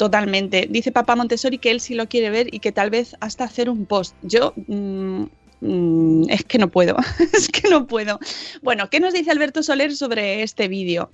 [0.00, 0.66] Totalmente.
[0.70, 3.68] Dice papá Montessori que él sí lo quiere ver y que tal vez hasta hacer
[3.68, 4.16] un post.
[4.22, 4.54] Yo...
[4.56, 5.24] mm,
[5.60, 6.96] mm, es que no puedo,
[7.34, 8.18] es que no puedo.
[8.62, 11.10] Bueno, ¿qué nos dice Alberto Soler sobre este vídeo?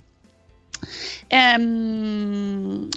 [1.27, 2.89] Em,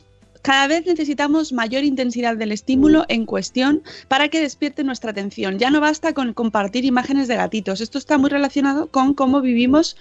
[0.42, 5.59] cada vez necesitamos mayor intensidad del estímulo en cuestión para que despierte nuestra atención.
[5.59, 7.81] Ya no basta con compartir imágenes de gatitos.
[7.81, 9.96] Esto está muy relacionado con cómo vivimos,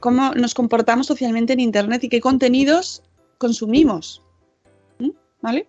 [0.00, 3.02] cómo nos comportamos socialmente en Internet y qué contenidos
[3.38, 4.20] consumimos.
[5.40, 5.66] ¿Vale?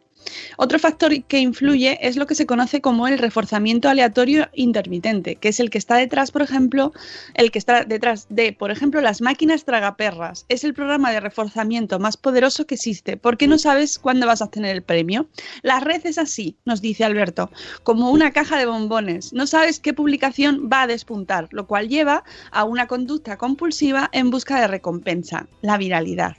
[0.57, 5.49] Otro factor que influye es lo que se conoce como el reforzamiento aleatorio intermitente, que
[5.49, 6.91] es el que está detrás, por ejemplo,
[7.35, 10.45] el que está detrás de, por ejemplo, las máquinas tragaperras.
[10.49, 14.45] Es el programa de reforzamiento más poderoso que existe, porque no sabes cuándo vas a
[14.45, 15.29] obtener el premio.
[15.61, 17.49] La red es así, nos dice Alberto,
[17.83, 19.33] como una caja de bombones.
[19.33, 24.29] No sabes qué publicación va a despuntar, lo cual lleva a una conducta compulsiva en
[24.29, 26.35] busca de recompensa, la viralidad.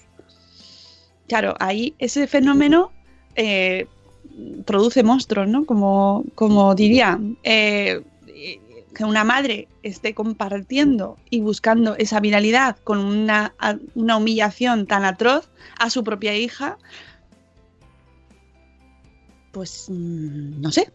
[1.27, 2.93] Claro, ahí ese fenómeno
[3.37, 3.87] eh,
[4.65, 5.65] produce monstruos, ¿no?
[5.65, 8.03] Como, como diría, eh,
[8.95, 13.55] que una madre esté compartiendo y buscando esa viralidad con una,
[13.95, 16.79] una humillación tan atroz a su propia hija,
[19.53, 20.93] pues mm, no sé.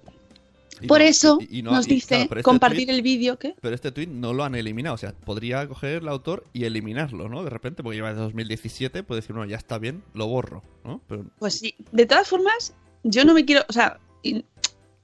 [0.82, 3.56] Y Por no- eso y- y no- nos dice claro, este compartir el vídeo que...
[3.62, 4.96] Pero este tweet no lo han eliminado.
[4.96, 7.44] O sea, podría coger el autor y eliminarlo, ¿no?
[7.44, 11.02] De repente, porque lleva desde 2017, puede decir, bueno, ya está bien, lo borro, ¿no?
[11.08, 14.00] Pero Pues sí, de todas formas, yo no me quiero, o sea,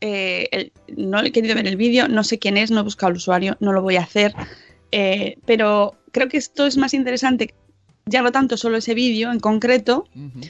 [0.01, 3.10] eh, el- no he querido ver el vídeo, no sé quién es, no he buscado
[3.12, 4.34] al usuario, no lo voy a hacer,
[4.91, 7.53] eh, pero creo que esto es más interesante,
[8.07, 10.05] ya no tanto solo ese vídeo en concreto,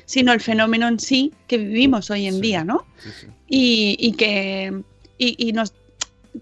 [0.06, 2.86] sino el fenómeno en sí que vivimos hoy en día, ¿no?
[3.48, 4.82] Y, y que
[5.26, 5.74] y, y nos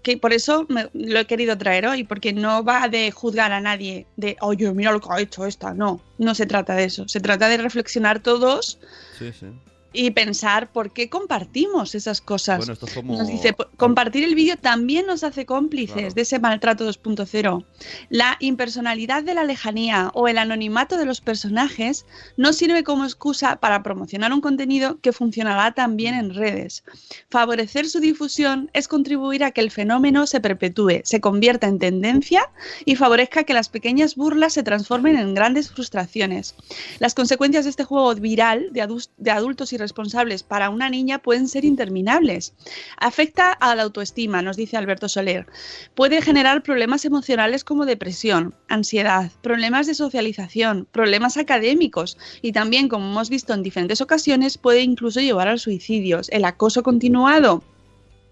[0.04, 3.60] que por eso me- lo he querido traer hoy, porque no va de juzgar a
[3.60, 5.74] nadie, de, oye, mira lo que ha hecho esta.
[5.74, 7.08] No, no se trata de eso.
[7.08, 8.78] Se trata de reflexionar todos
[9.18, 9.46] sí, sí.
[9.92, 12.58] Y pensar por qué compartimos esas cosas.
[12.58, 16.14] Bueno, esto es como- Nos dice, "Po- compartir el vídeo también nos hace cómplices Claro.
[16.14, 17.64] de ese maltrato 2.0.
[18.08, 23.56] La impersonalidad de la lejanía o el anonimato de los personajes no sirve como excusa
[23.56, 26.84] para promocionar un contenido que funcionará también en redes.
[27.30, 32.42] Favorecer su difusión es contribuir a que el fenómeno se perpetúe, se convierta en tendencia
[32.84, 36.54] y favorezca que las pequeñas burlas se transformen en grandes frustraciones.
[36.98, 42.54] Las consecuencias de este juego viral de, adultos irresponsables para una niña pueden ser interminables.
[42.98, 45.46] Afecta a la autoestima, nos dice Alberto Soler.
[45.94, 53.10] Puede generar problemas emocionales como depresión, ansiedad, problemas de socialización, problemas académicos y también, como
[53.10, 56.28] hemos visto en diferentes ocasiones, puede incluso llevar a suicidios.
[56.30, 57.62] El acoso continuado,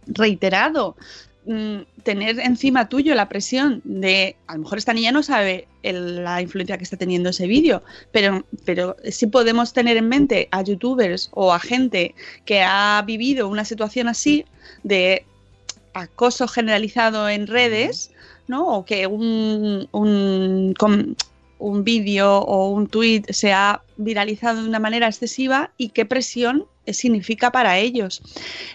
[0.06, 0.96] reiterado,
[1.48, 6.40] mm, tener encima tuyo la presión de, a lo mejor esta niña no sabe la
[6.42, 7.82] influencia que está teniendo ese vídeo,
[8.12, 13.48] pero, pero sí podemos tener en mente a youtubers o a gente que ha vivido
[13.48, 14.44] una situación así
[14.82, 15.24] de
[15.94, 18.10] acoso generalizado en redes,
[18.46, 18.66] ¿no?
[18.68, 19.88] O que un,
[21.58, 26.66] un vídeo o un tweet se ha viralizado de una manera excesiva y qué presión
[26.86, 28.22] significa para ellos.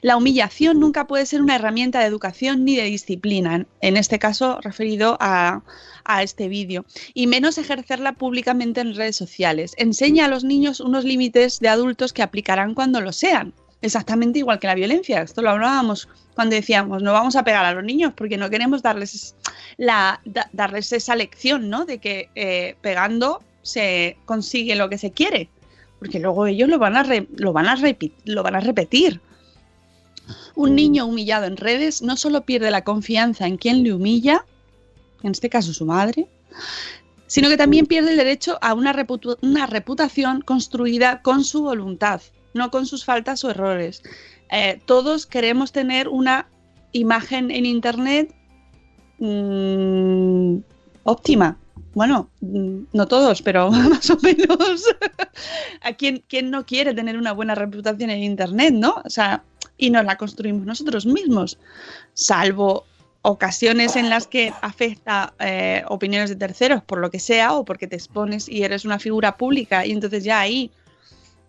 [0.01, 4.19] La humillación nunca puede ser una herramienta de educación ni de disciplina, en- en este
[4.19, 5.63] caso referido a,
[6.05, 9.73] a este vídeo, y menos ejercerla públicamente en redes sociales.
[9.77, 13.53] Enseña a los niños unos límites de adultos que aplicarán cuando lo sean.
[13.83, 15.21] Exactamente igual que la violencia.
[15.21, 18.81] Esto lo hablábamos cuando decíamos, no vamos a pegar a los niños porque no queremos
[18.81, 19.35] darles,
[19.77, 21.83] la, da- darles esa lección, ¿no?
[21.85, 25.49] De que eh, pegando se consigue lo que se quiere.
[25.99, 29.19] Porque luego ellos lo van a, re- lo van a, repi- lo van a repetir.
[30.55, 34.45] Un niño humillado en redes no solo pierde la confianza en quien le humilla,
[35.23, 36.27] en este caso su madre,
[37.27, 42.21] sino que también pierde el derecho a una, reputu- una reputación construida con su voluntad,
[42.53, 44.03] no con sus faltas o errores.
[44.51, 46.47] Eh, todos queremos tener una
[46.91, 48.33] imagen en Internet
[49.19, 50.57] mm,
[51.03, 51.57] óptima.
[51.93, 54.85] Bueno, mm, no todos, pero más o menos.
[55.81, 59.01] ¿A quién, quién no quiere tener una buena reputación en Internet, no?
[59.03, 59.43] O sea,
[59.77, 61.57] y nos la construimos nosotros mismos.
[62.13, 62.85] Salvo
[63.23, 67.87] ocasiones en las que afecta eh, opiniones de terceros por lo que sea o porque
[67.87, 70.71] te expones y eres una figura pública y entonces ya ahí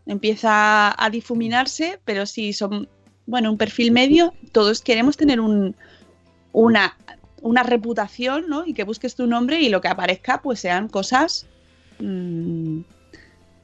[0.06, 2.88] empieza a difuminarse, pero si son,
[3.26, 5.74] bueno, un perfil medio, todos queremos tener un,
[6.52, 6.96] una,
[7.42, 8.66] una reputación, ¿no?
[8.66, 11.46] Y que busques tu nombre y lo que aparezca pues sean cosas
[12.00, 12.80] mm,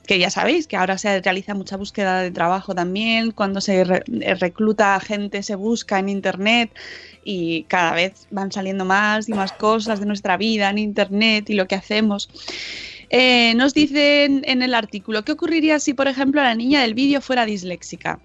[0.07, 4.03] que ya sabéis, que ahora se realiza mucha búsqueda de trabajo también, cuando se re-
[4.21, 6.73] eh, recluta gente se busca en Internet
[7.23, 11.55] y cada vez van saliendo más y más cosas de nuestra vida en Internet y
[11.55, 12.29] lo que hacemos.
[13.11, 17.21] Eh, nos dicen en el artículo, ¿qué ocurriría si, por ejemplo, la niña del vídeo
[17.21, 18.21] fuera disléxica?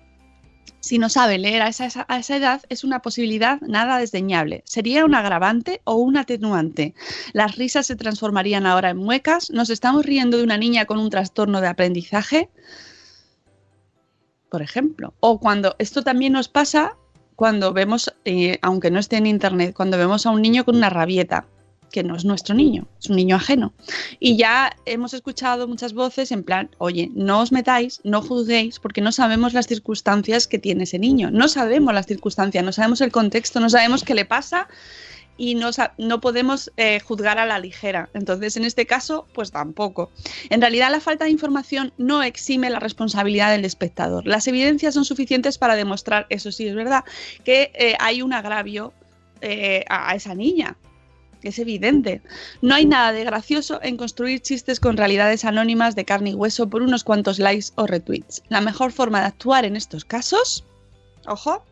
[0.79, 2.05] Si no sabe leer a esa,
[2.37, 4.61] edad, es una posibilidad nada desdeñable.
[4.67, 6.93] ¿Sería un agravante o un atenuante?
[7.33, 9.49] ¿Las risas se transformarían ahora en muecas?
[9.49, 12.51] ¿Nos estamos riendo de una niña con un trastorno de aprendizaje?
[14.51, 15.15] Por ejemplo.
[15.21, 16.95] O cuando esto también nos pasa
[17.35, 20.91] cuando vemos, eh, aunque no esté en internet, cuando vemos a un niño con una
[20.91, 21.47] rabieta,
[21.95, 23.71] que no es nuestro niño, es un niño ajeno.
[24.19, 28.99] Y ya hemos escuchado muchas voces en plan, oye, no os metáis, no juzguéis, porque
[28.99, 31.31] no sabemos las circunstancias que tiene ese niño.
[31.31, 34.67] No sabemos las circunstancias, no sabemos el contexto, no sabemos qué le pasa
[35.38, 38.10] y no, no podemos eh, juzgar a la ligera.
[38.13, 40.12] Entonces, en este caso, pues tampoco.
[40.49, 44.27] En realidad, la falta de información no exime la responsabilidad del espectador.
[44.27, 47.05] Las evidencias son suficientes para demostrar, eso sí es verdad,
[47.45, 48.91] que eh, hay un agravio
[49.39, 50.75] eh, a esa niña.
[51.45, 52.21] Es evidente.
[52.62, 56.69] No hay nada de gracioso en construir chistes con realidades anónimas de carne y hueso
[56.69, 58.41] por unos cuantos likes o retweets.
[58.49, 60.63] La mejor forma de actuar en estos casos,
[61.27, 61.63] ojo,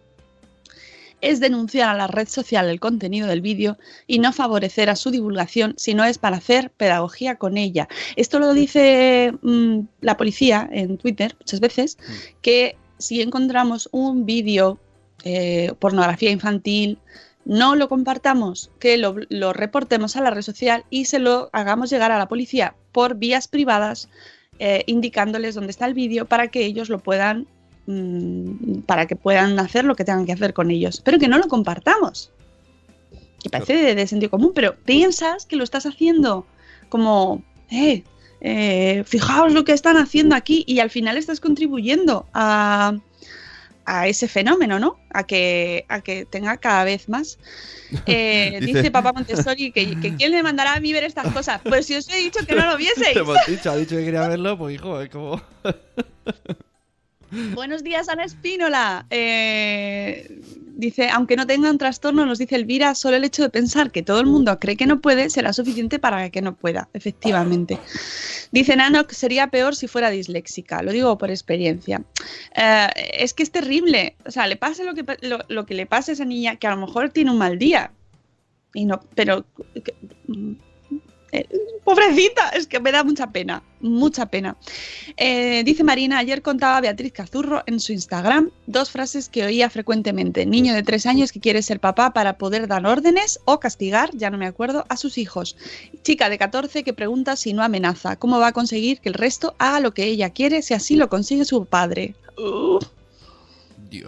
[1.21, 5.09] es denunciar a la red social el contenido del vídeo y no favorecer a su
[5.09, 7.87] divulgación si no es para hacer pedagogía con ella.
[8.17, 11.97] Esto lo dice mm, la policía en Twitter muchas veces,
[12.41, 14.79] que si encontramos un vídeo,
[15.23, 16.99] eh, pornografía infantil,
[17.45, 21.89] no lo compartamos, que lo, lo reportemos a la red social y se lo hagamos
[21.89, 24.09] llegar a la policía por vías privadas,
[24.59, 27.47] eh, indicándoles dónde está el vídeo para que ellos lo puedan
[27.87, 31.37] mm, para que puedan hacer lo que tengan que hacer con ellos, pero que no
[31.37, 32.31] lo compartamos.
[33.41, 36.45] Que parece de, de sentido común, pero piensas que lo estás haciendo
[36.87, 38.03] como, eh,
[38.45, 42.93] eh, fijaos lo que están haciendo aquí y al final estás contribuyendo a,
[43.85, 44.97] a ese fenómeno, ¿no?
[45.11, 47.37] A que, a que tenga cada vez más.
[48.07, 48.89] Eh, Dice- dice...
[48.91, 51.61] papá Montessori que, que quién le mandará a mí ver estas cosas.
[51.63, 53.13] Pues si os he dicho que no lo vieseis.
[53.13, 55.39] Te hemos dicho, ha dicho que quería verlo, pues hijo, es como...
[57.53, 59.05] Buenos días, Ana Espínola.
[59.11, 60.39] Eh,
[60.75, 64.03] dice, aunque no tenga un trastorno, nos dice Elvira, solo el hecho de pensar que
[64.03, 67.79] todo el mundo cree que no puede será suficiente para que no pueda, efectivamente.
[68.51, 72.03] Dice Nano que sería peor si fuera disléxica, lo digo por experiencia.
[72.55, 75.85] Eh, es que es terrible, o sea, le pasa lo que, lo, lo que le
[75.85, 77.91] pasa a esa niña, que a lo mejor tiene un mal día,
[78.73, 79.45] y no, pero...
[81.33, 81.47] eh,
[81.83, 84.55] pobrecita, es que me da mucha pena, mucha pena.
[85.17, 90.45] Eh, dice Marina, ayer contaba Beatriz Cazurro en su Instagram dos frases que oía frecuentemente.
[90.45, 94.29] Niño de tres años que quiere ser papá para poder dar órdenes o castigar, ya
[94.29, 95.57] no me acuerdo, a sus hijos.
[96.03, 98.15] Chica de 14 que pregunta si no amenaza.
[98.15, 101.09] ¿Cómo va a conseguir que el resto haga lo que ella quiere si así lo
[101.09, 102.15] consigue su padre?
[102.37, 102.79] Uh,
[103.89, 104.07] Dios.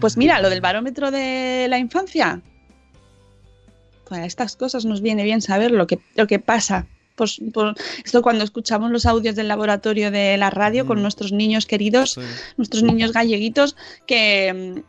[0.00, 2.42] Pues mira, lo del barómetro de la infancia.
[4.10, 6.86] Para estas cosas nos viene bien saber lo que, lo que pasa.
[7.14, 11.02] Pues, por- esto cuando escuchamos los audios del laboratorio de la radio con Mm.
[11.02, 12.20] nuestros niños queridos, Sí.
[12.56, 14.82] nuestros niños galleguitos, que,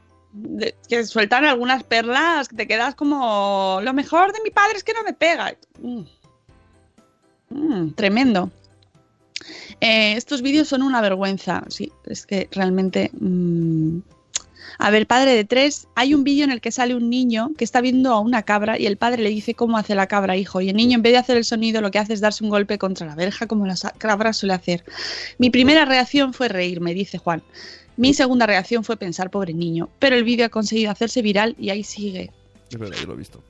[0.90, 4.94] que sueltan algunas perlas, que te quedas como, lo mejor de mi padre es que
[4.94, 5.54] no me pega.
[5.82, 6.02] Mm.
[7.50, 8.50] Mm, tremendo.
[9.82, 13.12] Eh, estos vídeos son una vergüenza, sí, es que realmente...
[14.78, 17.64] A ver, padre de tres, hay un vídeo en el que sale un niño que
[17.64, 20.62] está viendo a una cabra y el padre le dice cómo hace la cabra, hijo.
[20.62, 22.50] Y el niño, en vez de hacer el sonido, lo que hace es darse un
[22.50, 24.84] golpe contra la verja como la cabra suele hacer.
[25.38, 27.44] Mi primera reacción fue reírme, dice Juan.
[27.98, 29.90] Mi segunda reacción fue pensar, pobre niño.
[30.00, 32.32] Pero el vídeo ha conseguido hacerse viral y ahí sigue.
[32.70, 33.44] Es verdad, yo lo he visto.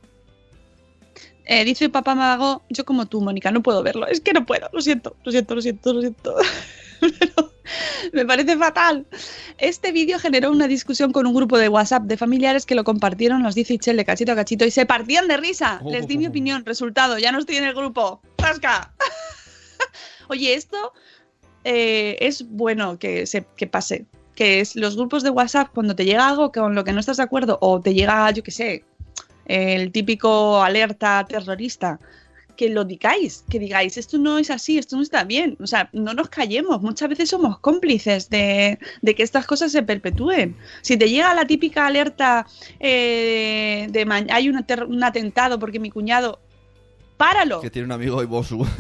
[1.46, 4.08] Eh, dice papá Mago, yo como tú, Mónica, no puedo verlo.
[4.08, 6.36] Es que no puedo, lo siento, lo siento, lo siento, lo siento.
[7.00, 7.51] Pero
[8.14, 9.06] me parece fatal.
[9.58, 13.42] Este vídeo generó una discusión con un grupo de WhatsApp de familiares que lo compartieron,
[13.42, 15.82] nos dice Ichel de cachito a cachito, y se partían de risa.
[15.86, 18.22] Les di mi opinión, resultado, ya no estoy en el grupo.
[18.36, 18.94] ¡Tasca!
[20.28, 20.94] Oye, esto
[21.64, 24.06] eh, es bueno que, se, que pase.
[24.36, 27.18] Que es los grupos de WhatsApp, cuando te llega algo con lo que no estás
[27.18, 28.86] de acuerdo, o te llega, yo qué sé,
[29.46, 32.00] el típico alerta terrorista,
[32.56, 35.58] que lo digáis, que digáis, esto no es así, esto no está bien.
[35.60, 36.82] O sea, no nos callemos.
[36.82, 40.56] Muchas veces somos cómplices de, de que estas cosas se perpetúen.
[40.82, 42.46] Si te llega la típica alerta
[42.80, 46.40] eh, de hay un, atentado porque mi cuñado,
[47.18, 47.62] páralo.
[47.62, 48.66] Que tiene un amigo Ibosu.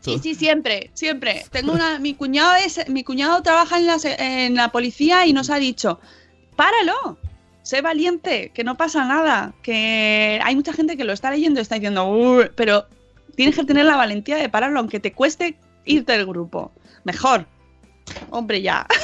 [0.00, 1.46] Sí, sí, siempre, siempre.
[1.50, 5.48] Tengo una, mi cuñado es, mi cuñado trabaja en la, en la policía y nos
[5.48, 5.98] ha dicho,
[6.56, 7.16] páralo,
[7.64, 11.62] sé valiente, que no pasa nada, que hay mucha gente que lo está leyendo y
[11.62, 12.86] está diciendo, pero
[13.34, 16.70] tienes que tener la valentía de pararlo, aunque te cueste irte del grupo.
[17.04, 17.46] Mejor.
[18.30, 18.86] Hombre, ya.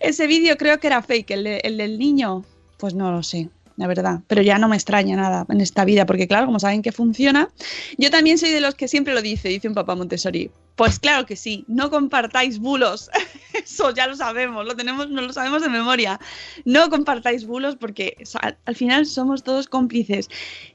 [0.00, 2.44] Ese vídeo creo que era fake, el, de- el del niño,
[2.78, 4.20] pues no lo sé, la verdad.
[4.26, 7.48] Pero ya no me extraña nada en esta vida, porque claro, como saben que funciona,
[7.96, 10.50] yo también soy de los que siempre lo dice, dice un papá Montessori.
[10.76, 13.10] Pues claro que sí, no compartáis bulos.
[13.54, 16.20] Eso ya lo sabemos, lo tenemos, no lo sabemos de memoria.
[16.66, 18.18] No compartáis bulos porque
[18.66, 20.28] al final somos todos cómplices.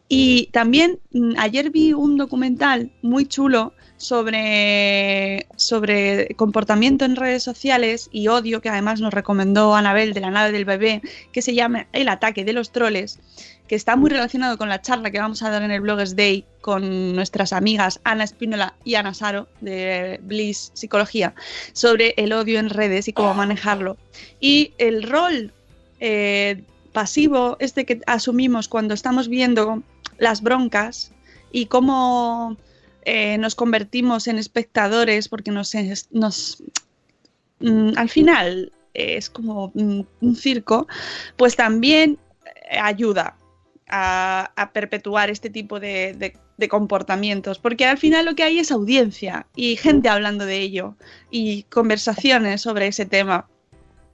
[0.10, 8.10] Y también mm, ayer vi un documental muy chulo sobre, sobre comportamiento en redes sociales
[8.12, 11.88] y odio que además nos recomendó Anabel de la nave del bebé, que se llama
[11.94, 13.20] El ataque de los troles,
[13.68, 16.46] que está muy relacionado con la charla que vamos a dar en el Bloggers Day
[16.62, 21.34] con nuestras amigas Ana Espínola y Ana Saro de Bliss Psicología
[21.74, 23.98] sobre el odio en redes y cómo manejarlo.
[24.40, 25.52] Y el rol
[26.00, 29.82] eh, pasivo este que asumimos cuando estamos viendo
[30.18, 31.12] las broncas
[31.52, 32.58] y cómo
[33.06, 35.74] eh, nos convertimos en espectadores porque nos,
[37.60, 40.88] mm, al final eh, es como mm, un circo,
[41.38, 42.18] pues también
[42.70, 43.38] eh, ayuda
[43.88, 49.46] a, perpetuar este tipo de- de comportamientos, porque al final lo que hay es audiencia
[49.56, 50.96] y gente hablando de ello
[51.30, 53.48] y conversaciones sobre ese tema.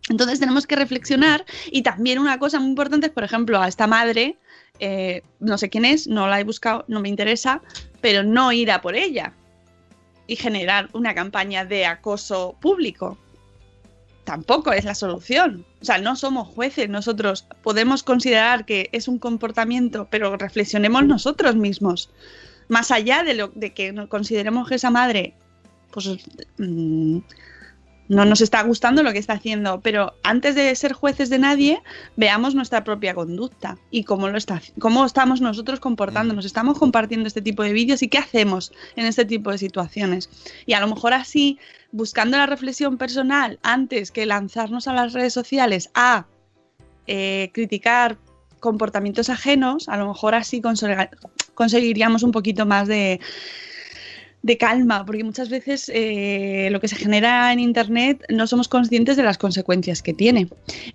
[0.09, 3.85] Entonces tenemos que reflexionar y también una cosa muy importante es, por ejemplo, a esta
[3.87, 4.37] madre,
[4.81, 7.61] eh, no sé quién es, no la he buscado, no me interesa,
[8.01, 9.33] pero no ir a por ella
[10.25, 13.17] y generar una campaña de acoso público.
[14.23, 15.65] Tampoco es la solución.
[15.81, 21.55] O sea, no somos jueces, nosotros podemos considerar que es un comportamiento, pero reflexionemos nosotros
[21.55, 22.09] mismos.
[22.67, 25.35] Más allá de, lo, de que consideremos que esa madre
[25.91, 26.09] pues,
[26.57, 27.19] mm,
[28.11, 31.81] no nos está gustando lo que está haciendo, pero antes de ser jueces de nadie,
[32.17, 36.43] veamos nuestra propia conducta y cómo, lo está, cómo estamos nosotros comportándonos.
[36.43, 40.29] Estamos compartiendo este tipo de vídeos y qué hacemos en este tipo de situaciones.
[40.65, 41.57] Y a lo mejor así,
[41.93, 46.25] buscando la reflexión personal antes que lanzarnos a las redes sociales a
[47.07, 48.17] eh, criticar
[48.59, 50.61] comportamientos ajenos, a lo mejor así
[51.55, 53.21] conseguiríamos un poquito más de,
[54.43, 59.15] de calma, porque muchas veces eh, lo que se genera en Internet no somos conscientes
[59.17, 60.47] de las consecuencias que tiene.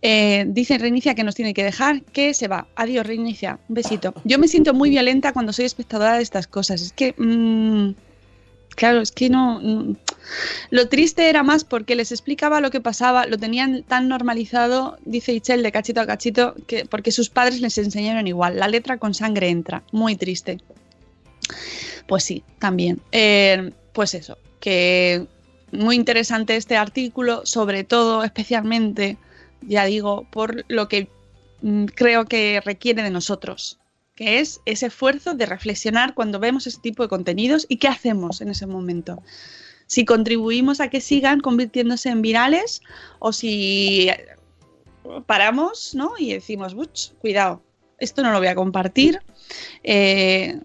[0.02, 2.66] Eh, dice Reinicia que nos tiene que dejar, que se va.
[2.74, 3.60] Adiós, Reinicia.
[3.68, 4.14] Un besito.
[4.24, 6.82] Yo me siento muy violenta cuando soy espectadora de estas cosas.
[6.82, 7.14] Es que...
[7.16, 7.94] mm,
[8.74, 9.60] claro, es que no...
[9.62, 9.96] mm,
[10.70, 15.32] lo triste era más porque les explicaba lo que pasaba, lo tenían tan normalizado, dice
[15.32, 18.58] Itzel de cachito a cachito, que porque sus padres les enseñaron igual.
[18.58, 19.84] La letra con sangre entra.
[19.92, 20.58] Muy triste.
[22.06, 23.00] Pues sí, también.
[23.12, 25.26] Eh, pues eso, que
[25.72, 29.16] muy interesante este artículo, sobre todo, especialmente,
[29.62, 31.08] ya digo, por lo que
[31.62, 33.78] mm, creo que requiere de nosotros,
[34.14, 38.40] que es ese esfuerzo de reflexionar cuando vemos ese tipo de contenidos y qué hacemos
[38.40, 39.22] en ese momento.
[39.86, 42.80] Si contribuimos a que sigan convirtiéndose en virales
[43.18, 44.26] o si eh,
[45.26, 46.12] paramos ¿no?
[46.18, 47.62] y decimos, "Buch, cuidado,
[47.98, 49.20] esto no lo voy a compartir,
[49.84, 50.60] eh,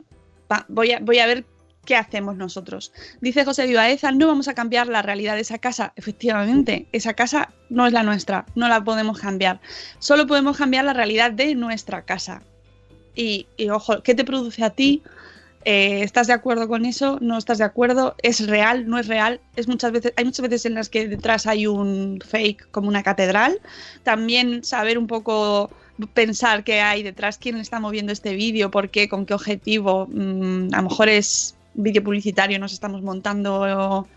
[0.67, 1.45] voy, a, voy a ver
[1.85, 2.91] qué hacemos nosotros.
[3.21, 5.93] Dice José Vivaeza, no vamos a cambiar la realidad de esa casa.
[5.95, 9.59] Efectivamente, esa casa no es la nuestra, no la podemos cambiar.
[9.99, 12.43] Solo podemos cambiar la realidad de nuestra casa.
[13.15, 15.01] Y, y, ojo, ¿qué te produce a ti?
[15.63, 17.19] Eh, ¿Estás de acuerdo con eso?
[17.21, 18.15] ¿No estás de acuerdo?
[18.23, 18.87] ¿Es real?
[18.87, 19.41] ¿No es real?
[19.55, 23.03] Es muchas veces, hay muchas veces en las que detrás hay un fake como una
[23.03, 23.59] catedral.
[24.03, 25.69] También saber un poco
[26.13, 30.07] pensar qué hay detrás, quién está moviendo este vídeo, por qué, con qué objetivo.
[30.11, 34.07] Mm, a lo mejor es vídeo publicitario, nos estamos montando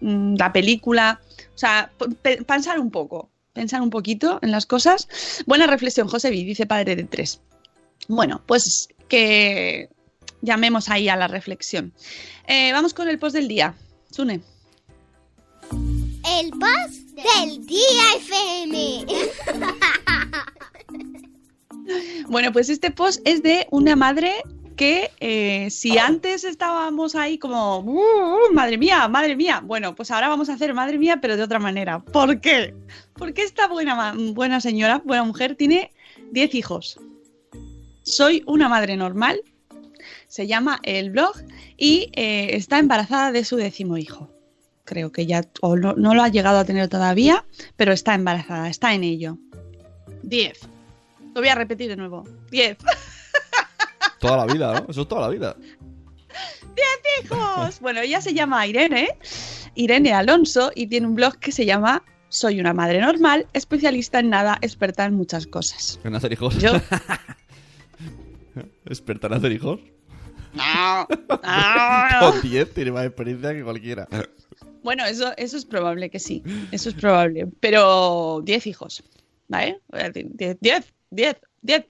[0.00, 1.20] mm, la película.
[1.54, 1.90] O sea,
[2.22, 5.08] pe- pensar un poco, pensar un poquito en las cosas.
[5.46, 7.40] Buena reflexión, José B, dice padre de tres.
[8.08, 9.88] Bueno, pues que
[10.40, 11.92] llamemos ahí a la reflexión.
[12.48, 13.74] Eh, vamos con el post del día.
[14.10, 14.40] Sune.
[16.40, 19.06] El post del día FM.
[22.28, 24.32] Bueno, pues este post es de una madre
[24.76, 30.10] que eh, si antes estábamos ahí como, "Uh, uh, madre mía, madre mía, bueno, pues
[30.10, 32.00] ahora vamos a hacer madre mía, pero de otra manera.
[32.00, 32.74] ¿Por qué?
[33.14, 35.92] Porque esta buena, buena señora, buena mujer, tiene
[36.32, 36.98] 10 hijos.
[38.02, 39.42] Soy una madre normal.
[40.26, 41.34] Se llama el blog
[41.76, 44.30] y eh, está embarazada de su décimo hijo.
[44.84, 47.44] Creo que ya o no, no lo ha llegado a tener todavía,
[47.76, 49.38] pero está embarazada, está en ello.
[50.22, 50.58] 10.
[51.34, 52.24] Lo voy a repetir de nuevo.
[52.50, 52.76] 10.
[54.20, 54.86] Toda la vida, ¿no?
[54.88, 55.56] Eso es toda la vida.
[56.76, 57.80] ¡Diez hijos!
[57.80, 59.18] Bueno, ella se llama Irene,
[59.74, 64.30] Irene Alonso, y tiene un blog que se llama Soy una madre normal, especialista en
[64.30, 65.98] nada, experta en muchas cosas.
[66.04, 66.56] En hacer hijos.
[66.58, 66.72] Yo.
[68.86, 69.80] ¿Experta en hacer hijos?
[70.54, 72.32] No, no.
[72.32, 74.08] Con 10 tiene más experiencia que cualquiera.
[74.82, 76.42] Bueno, eso, eso es probable que sí.
[76.70, 77.48] Eso es probable.
[77.60, 79.02] Pero 10 hijos.
[79.48, 79.80] ¿Vale?
[80.60, 81.86] 10, 10, 10, 10.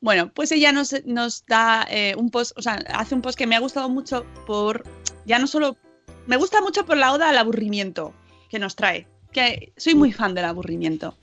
[0.00, 3.46] Bueno, pues ella nos, nos da eh, un post, o sea, hace un post que
[3.46, 4.84] me ha gustado mucho por,
[5.26, 5.76] ya no solo,
[6.26, 8.14] me gusta mucho por la oda al aburrimiento
[8.48, 11.16] que nos trae, que soy muy fan del aburrimiento.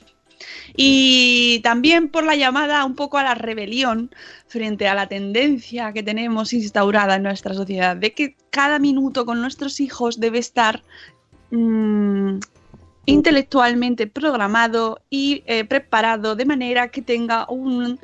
[0.76, 4.14] Y también por la llamada un poco a la rebelión
[4.48, 9.42] frente a la tendencia que tenemos instaurada en nuestra sociedad, de que cada minuto con
[9.42, 10.84] nuestros hijos debe estar
[11.52, 12.40] mm,
[13.06, 18.00] intelectualmente programado y eh, preparado de manera que tenga un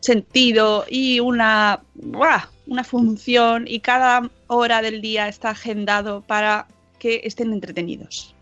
[0.00, 2.48] sentido y una, ¡buah!
[2.66, 6.66] una función y cada hora del día está agendado para
[6.98, 8.34] que estén entretenidos.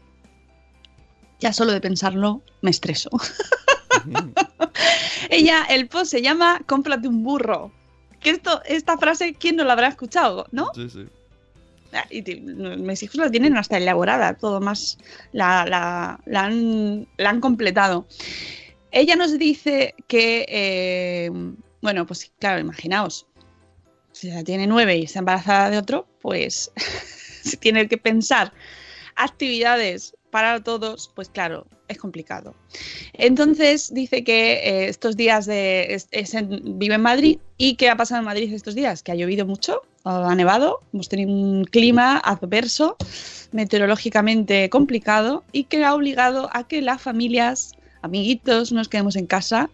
[1.41, 3.11] Ya solo de pensarlo me estreso.
[5.31, 7.71] Ella, el post se llama Cómprate un burro.
[8.21, 10.47] Que esto, esta frase, ¿quién no la habrá escuchado?
[10.51, 10.71] ¿No?
[10.75, 11.07] Sí, sí.
[12.11, 14.99] Y mis hijos la tienen hasta elaborada, todo más
[15.33, 18.07] la, han, completado.
[18.91, 21.31] Ella nos dice que, eh,
[21.83, 23.27] bueno, pues claro, imaginaos,
[24.13, 26.71] si ya tiene nueve y está embarazada de otro, pues
[27.43, 28.53] si tiene que pensar
[29.17, 32.55] actividades para todos, pues claro, es complicado.
[33.13, 36.03] Entonces dice que eh, estos días de,
[36.65, 39.83] vive en Madrid y que ha pasado en Madrid estos días, que ha llovido mucho,
[40.05, 42.97] ha nevado, hemos tenido un clima adverso,
[43.53, 49.71] meteorológicamente complicado y que ha obligado a que las familias, amiguitos, nos quedemos en casa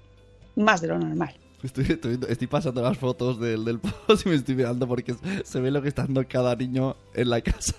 [0.56, 1.34] más de lo normal.
[1.62, 5.14] Estoy, estoy viendo- estoy pasando las fotos del, del post y me estoy mirando porque
[5.44, 7.74] se ve lo que está dando cada niño en la casa.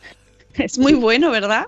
[0.54, 1.68] Es muy bueno, ¿verdad?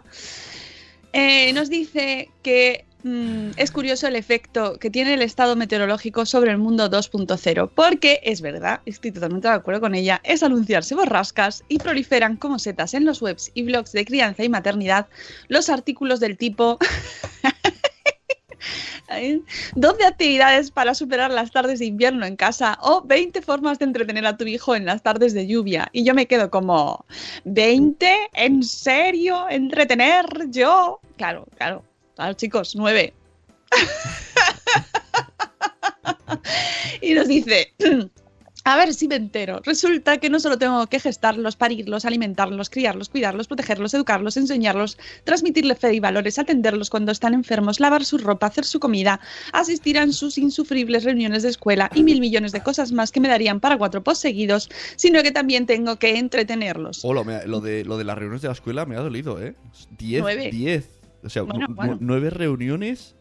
[1.13, 6.51] Eh, nos dice que mm, es curioso el efecto que tiene el estado meteorológico sobre
[6.51, 11.63] el mundo 2.0, porque es verdad, estoy totalmente de acuerdo con ella, es anunciarse borrascas
[11.67, 15.07] y proliferan como setas en los webs y blogs de crianza y maternidad
[15.47, 16.79] los artículos del tipo
[19.75, 24.25] 12 actividades para superar las tardes de invierno en casa o 20 formas de entretener
[24.25, 25.89] a tu hijo en las tardes de lluvia.
[25.91, 27.05] Y yo me quedo como,
[27.45, 27.95] ¿20?
[28.33, 29.47] ¿En serio?
[29.49, 30.99] ¿Entretener yo?
[31.17, 31.83] Claro, claro.
[32.35, 33.13] Chicos, 9.
[37.01, 37.73] y nos dice,
[38.65, 39.61] a ver si me entero.
[39.63, 45.79] Resulta que no solo tengo que gestarlos, parirlos, alimentarlos, criarlos, cuidarlos, protegerlos, educarlos, enseñarlos, transmitirles
[45.79, 49.19] fe y valores, atenderlos cuando están enfermos, lavar su ropa, hacer su comida,
[49.51, 53.27] asistir a sus insufribles reuniones de escuela y mil millones de cosas más que me
[53.27, 57.03] darían para cuatro post seguidos, sino que también tengo que entretenerlos.
[57.03, 59.55] Hola, lo de, lo de las reuniones de la escuela me ha dolido, ¿eh?
[59.97, 60.49] 10, Nueve.
[60.51, 61.02] 10.
[61.23, 61.97] O sea, Bueno, bueno.
[61.99, 63.15] nueve reuniones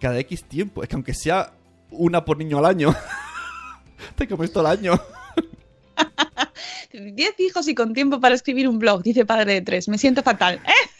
[0.00, 0.82] cada X tiempo.
[0.82, 1.52] Es que aunque sea
[1.90, 2.94] una por niño al año,
[4.16, 5.00] te comes todo el año.
[6.92, 9.88] 10 hijos y con tiempo para escribir un blog, dice padre de tres.
[9.88, 10.60] Me siento fatal.
[10.66, 10.90] ¿eh?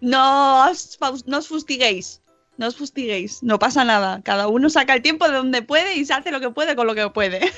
[0.00, 2.20] no, os, no os fustiguéis.
[2.56, 3.42] No os fustiguéis.
[3.42, 4.20] No pasa nada.
[4.24, 6.88] Cada uno saca el tiempo de donde puede y se hace lo que puede con
[6.88, 7.52] lo que puede.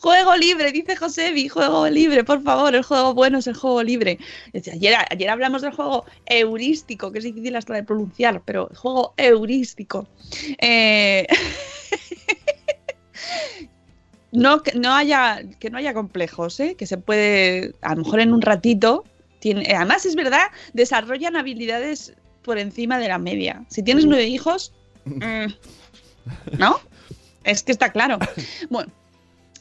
[0.00, 4.18] Juego libre, dice Josebi, juego libre, por favor, el juego bueno es el juego libre.
[4.54, 10.06] Ayer, ayer hablamos del juego heurístico, que es difícil hasta de pronunciar, pero juego heurístico.
[10.58, 11.26] Eh,
[14.32, 16.74] no, que no haya, que no haya complejos, ¿eh?
[16.76, 19.04] que se puede, a lo mejor en un ratito,
[19.40, 23.64] tiene, además es verdad, desarrollan habilidades por encima de la media.
[23.68, 24.72] Si tienes nueve hijos,
[25.04, 25.46] mm,
[26.58, 26.80] ¿no?
[27.44, 28.18] Es que está claro.
[28.70, 28.92] Bueno,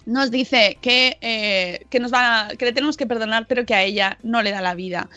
[0.06, 3.84] nos dice que, eh, que, nos va, que le tenemos que perdonar, pero que a
[3.84, 5.10] ella no le da la vida.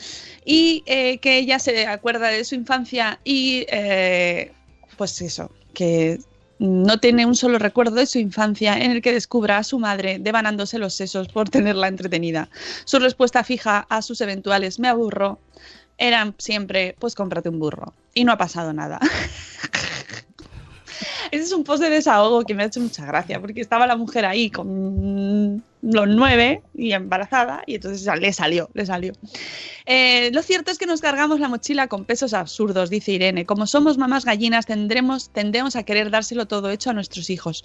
[0.45, 4.53] Y eh, que ella se acuerda de su infancia y, eh,
[4.97, 6.19] pues eso, que
[6.59, 10.19] no tiene un solo recuerdo de su infancia en el que descubra a su madre
[10.21, 12.49] devanándose los sesos por tenerla entretenida.
[12.85, 15.39] Su respuesta fija a sus eventuales me aburro
[15.99, 17.93] eran siempre, pues cómprate un burro.
[18.15, 19.01] Y no ha pasado nada.
[21.35, 23.97] Ese es un post de desahogo que me ha hecho mucha gracia, porque estaba la
[23.97, 29.15] mujer ahí con los nueve y embarazada, y entonces le salió, le salió.
[29.85, 33.47] Eh, lo cierto es que nos cargamos la mochila con pesos absurdos, dice Irene.
[33.47, 37.65] Como somos mamás gallinas, tendremos, tendemos a querer dárselo todo hecho a nuestros hijos.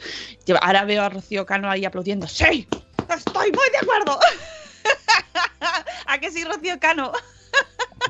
[0.61, 2.27] Ahora veo a Rocío Cano ahí aplaudiendo.
[2.27, 2.67] ¡Sí!
[3.07, 4.19] ¡Estoy muy de acuerdo!
[6.07, 7.11] ¿A que sí, Rocío Cano?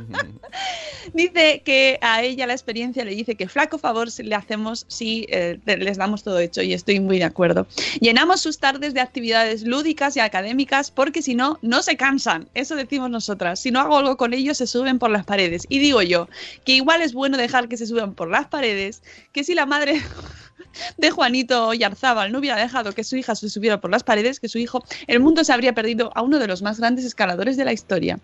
[1.13, 5.59] dice que a ella la experiencia le dice que flaco favor le hacemos si eh,
[5.65, 7.67] les damos todo hecho y estoy muy de acuerdo.
[7.99, 12.47] Llenamos sus tardes de actividades lúdicas y académicas porque si no, no se cansan.
[12.53, 13.59] Eso decimos nosotras.
[13.59, 15.65] Si no hago algo con ellos, se suben por las paredes.
[15.69, 16.27] Y digo yo
[16.65, 20.01] que igual es bueno dejar que se suban por las paredes, que si la madre
[20.97, 24.49] de Juanito Yarzábal no hubiera dejado que su hija se subiera por las paredes, que
[24.49, 27.65] su hijo, el mundo se habría perdido a uno de los más grandes escaladores de
[27.65, 28.19] la historia.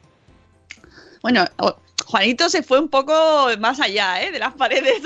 [1.25, 1.43] Bueno,
[2.05, 4.31] Juanito se fue un poco más allá ¿eh?
[4.31, 5.01] de las paredes.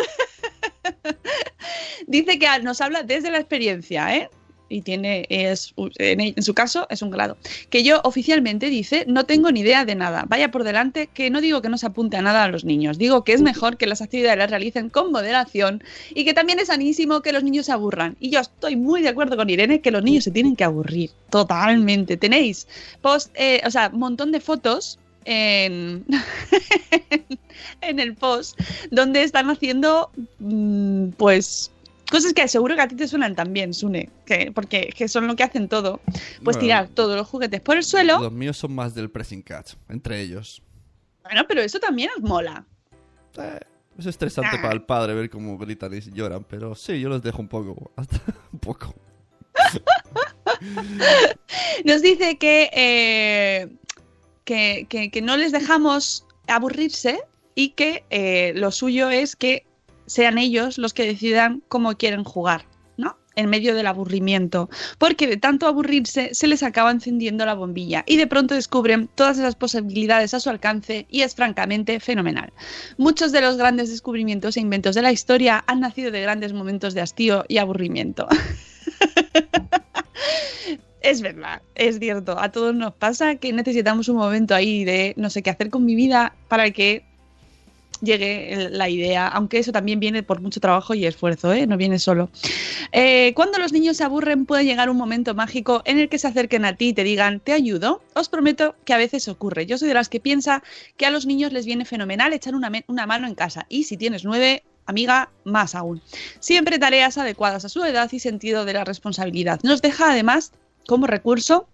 [2.07, 4.29] Dice que nos habla desde la experiencia, ¿eh?
[4.67, 7.37] y tiene es en, su caso es un grado
[7.69, 11.41] que yo oficialmente dice no tengo ni idea de nada vaya por delante que no
[11.41, 13.87] digo que no se apunte a nada a los niños digo que es mejor que
[13.87, 17.71] las actividades las realicen con moderación y que también es sanísimo que los niños se
[17.71, 20.65] aburran y yo estoy muy de acuerdo con Irene que los niños se tienen que
[20.65, 22.67] aburrir totalmente tenéis
[23.01, 26.05] post eh, o sea montón de fotos en,
[27.81, 28.59] en el post
[28.91, 31.71] donde están haciendo mm, pues
[32.09, 35.35] cosas que seguro que a ti te suenan también, Sune, que, porque que son lo
[35.35, 36.01] que hacen todo.
[36.43, 38.19] Pues tirar todos los juguetes por el suelo.
[38.19, 40.61] Los míos son más del pressing catch, entre ellos.
[41.23, 42.65] Bueno, pero eso también os mola.
[43.37, 43.59] Eh,
[43.97, 47.41] es estresante para el padre ver cómo gritan y lloran, pero sí, yo los dejo
[47.41, 48.19] un poco, hasta
[48.51, 48.95] un poco.
[51.85, 53.69] Nos dice que, eh,
[54.49, 57.19] que, no les dejamos aburrirse
[57.55, 59.65] y que eh, lo suyo es que
[60.05, 62.65] sean ellos los que decidan cómo quieren jugar,
[62.97, 63.17] ¿no?
[63.35, 64.69] En medio del aburrimiento.
[64.97, 69.37] Porque de tanto aburrirse se les acaba encendiendo la bombilla y de pronto descubren todas
[69.37, 72.51] esas posibilidades a su alcance y es francamente fenomenal.
[72.97, 76.95] Muchos de los grandes descubrimientos e inventos de la historia han nacido de grandes momentos
[76.95, 78.27] de hastío y aburrimiento.
[81.01, 82.37] Es verdad, es cierto.
[82.39, 85.85] A todos nos pasa que necesitamos un momento ahí de no sé qué hacer con
[85.85, 87.03] mi vida para que
[88.01, 91.67] llegue la idea, aunque eso también viene por mucho trabajo y esfuerzo, ¿eh?
[91.67, 92.29] no viene solo.
[92.91, 96.27] Eh, cuando los niños se aburren puede llegar un momento mágico en el que se
[96.27, 98.01] acerquen a ti y te digan, te ayudo.
[98.15, 99.65] Os prometo que a veces ocurre.
[99.65, 100.63] Yo soy de las que piensa
[100.97, 103.97] que a los niños les viene fenomenal echar una, una mano en casa y si
[103.97, 106.01] tienes nueve, amiga, más aún.
[106.39, 109.59] Siempre tareas adecuadas a su edad y sentido de la responsabilidad.
[109.63, 110.51] Nos deja además
[110.89, 111.67] como recurso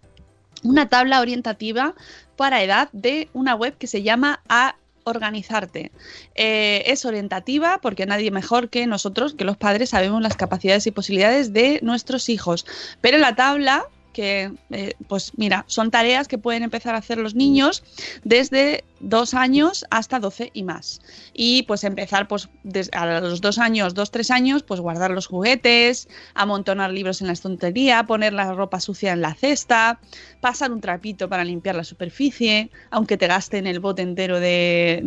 [0.64, 1.96] una tabla orientativa
[2.36, 5.94] para edad de una web que se llama A organizarte.
[6.34, 10.92] Eh, es orientativa porque nadie mejor que nosotros, que los padres, sabemos las capacidades y
[10.92, 12.66] posibilidades de nuestros hijos.
[13.00, 13.86] Pero la tabla
[14.16, 17.84] que, eh, pues mira, son tareas que pueden empezar a hacer los niños
[18.24, 21.02] desde dos años hasta 12 y más.
[21.34, 22.48] Y pues empezar pues
[22.94, 27.34] a los dos años, dos, tres años, pues guardar los juguetes, amontonar libros en la
[27.34, 30.00] estantería, poner la ropa sucia en la cesta,
[30.40, 35.02] pasar un trapito para limpiar la superficie, aunque te gasten el bote entero de,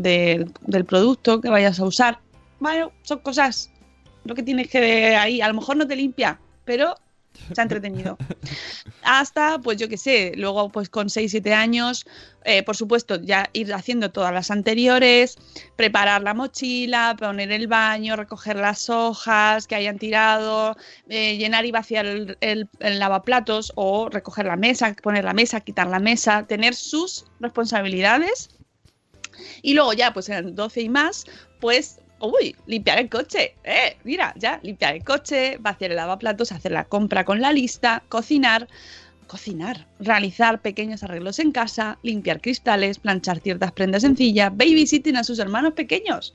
[0.67, 2.21] del producto que vayas a usar.
[2.61, 3.73] Bueno, son cosas,
[4.25, 6.95] lo que tienes que ahí, a lo mejor no te limpia, pero
[7.55, 8.17] se ha entretenido.
[9.03, 12.07] Hasta, pues yo qué sé, luego pues con 6, 7 años,
[12.45, 15.37] eh, por supuesto, ya ir haciendo todas las anteriores,
[15.77, 20.77] preparar la mochila, poner el baño, recoger las hojas que hayan tirado,
[21.09, 22.69] eh, llenar y vaciar el, el,
[22.99, 28.51] lavaplatos o recoger la mesa, poner la mesa, quitar la mesa, tener sus responsabilidades.
[29.63, 31.25] Y luego ya, pues en 12 y más,
[31.61, 36.73] pues uy, limpiar el coche, eh, mira, ya, limpiar el coche, vaciar el lavaplatos, hacer
[36.73, 38.69] la compra con la lista, cocinar,
[39.27, 45.39] cocinar, realizar pequeños arreglos en casa, limpiar cristales, planchar ciertas prendas sencillas, babysitting a sus
[45.39, 46.35] hermanos pequeños.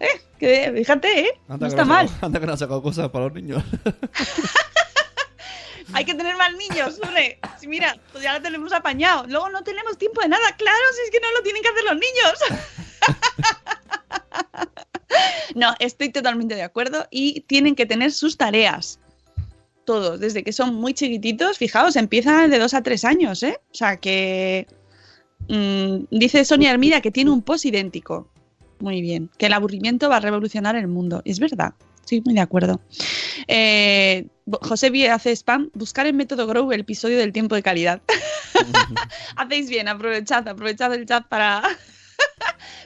[0.00, 2.08] Eh, que, fíjate, eh, no está mal.
[2.20, 3.64] anda que no ha sacado cosas para los niños.
[5.94, 7.40] Hay que tener más niños, hombre.
[7.66, 9.24] Mira, pues ya lo tenemos apañado.
[9.26, 10.54] Luego no tenemos tiempo de nada.
[10.56, 12.38] Claro, si es que no lo tienen que hacer los niños.
[15.58, 19.00] No, estoy totalmente de acuerdo y tienen que tener sus tareas.
[19.84, 23.58] Todos, desde que son muy chiquititos, fijaos, empiezan de dos a tres años, ¿eh?
[23.72, 24.66] O sea que.
[25.48, 28.30] Mm, dice Sonia Hermida que tiene un post idéntico.
[28.80, 29.30] Muy bien.
[29.38, 31.22] Que el aburrimiento va a revolucionar el mundo.
[31.24, 31.74] Es verdad.
[32.04, 32.80] Sí, muy de acuerdo.
[33.48, 34.26] Eh,
[34.62, 35.70] José Vie hace spam.
[35.74, 38.00] Buscar el método Grow el episodio del tiempo de calidad.
[39.36, 41.62] Hacéis bien, aprovechad, aprovechad el chat para,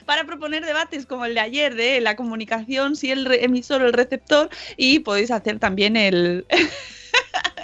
[0.05, 3.93] para proponer debates como el de ayer de la comunicación, si el emisor o el
[3.93, 6.45] receptor, y podéis hacer también el,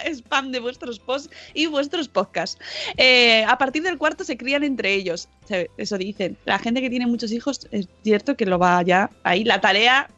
[0.06, 2.58] spam de vuestros posts y vuestros podcasts.
[2.96, 5.28] Eh, a partir del cuarto se crían entre ellos.
[5.76, 6.36] Eso dicen.
[6.44, 9.44] La gente que tiene muchos hijos es cierto que lo va ya ahí.
[9.44, 10.08] La tarea,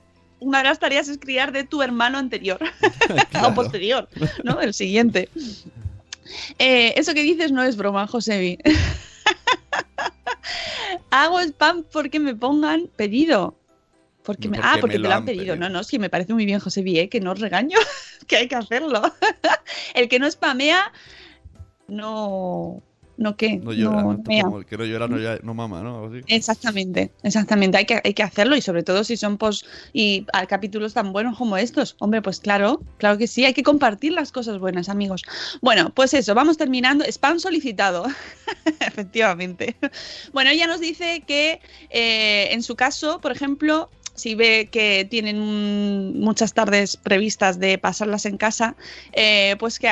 [0.41, 2.59] una de las tareas es criar de tu hermano anterior
[3.45, 4.09] o posterior,
[4.45, 4.61] ¿no?
[4.61, 5.29] El siguiente.
[6.59, 8.59] Eh, eso que dices no es broma, Josebi.
[11.11, 13.57] Hago spam porque me pongan pedido.
[14.22, 15.55] Porque me, Porque ah, porque me lo han han pedido.
[15.55, 15.57] pedido.
[15.57, 17.78] No, no, sí, me parece muy bien, José Vie, que no os regaño,
[18.28, 19.03] que hay que hacerlo.
[19.95, 20.93] El que no spamea,
[21.88, 22.82] no.
[23.23, 23.57] ¿No qué?
[23.57, 24.23] No llora, No ¿no?
[24.27, 24.43] mea.
[24.45, 26.07] Como el que no llora no, ya- no mama, ¿no?
[26.07, 26.20] Así.
[26.27, 27.79] Exactamente, exactamente.
[27.79, 31.12] Hay que, hay que hacerlo y sobre todo si son post y ah, capítulos tan
[31.12, 31.97] buenos como estos.
[32.01, 33.45] Hombre, pues claro, claro que sí.
[33.45, 35.23] Hay que compartir las cosas buenas, amigos.
[35.61, 37.05] Bueno, pues eso, vamos terminando.
[37.05, 38.07] Spam solicitado.
[38.81, 39.77] Efectivamente.
[40.33, 41.61] Bueno, ella nos dice que
[41.91, 48.27] eh, en su caso, por ejemplo, si ve que tienen muchas tardes previstas de pasarlas
[48.27, 48.77] en casa,
[49.12, 49.89] eh, pues que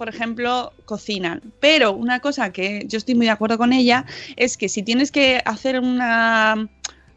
[0.00, 1.42] por ejemplo, cocinan.
[1.60, 5.12] Pero una cosa que yo estoy muy de acuerdo con ella es que si tienes
[5.12, 6.68] que hacer una...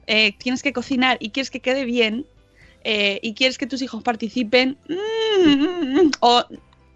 [0.05, 2.25] eh, tienes que cocinar y quieres que quede bien
[2.84, 6.43] eh, y quieres que tus hijos participen, mm, mm, mm, o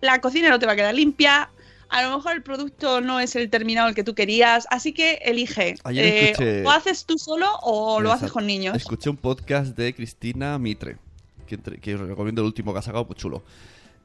[0.02, 1.50] la cocina no te va a quedar limpia,
[1.88, 5.14] a lo mejor el producto no es el terminado el que tú querías, así que
[5.24, 5.76] elige.
[5.86, 8.76] Ayer Eh, escuché- o haces tú solo o lo haces con niños.
[8.76, 10.98] Escuché un podcast de Cristina Mitre,
[11.48, 13.42] que, entre- que os recomiendo el último que ha sacado, pues chulo.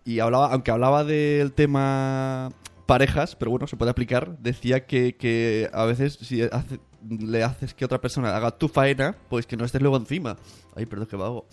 [0.05, 2.50] Y hablaba, aunque hablaba del tema
[2.86, 7.72] parejas, pero bueno, se puede aplicar, decía que, que a veces si hace- le haces
[7.74, 10.36] que otra persona haga tu faena, pues que no estés luego encima.
[10.74, 11.46] Ay, perdón, que vago.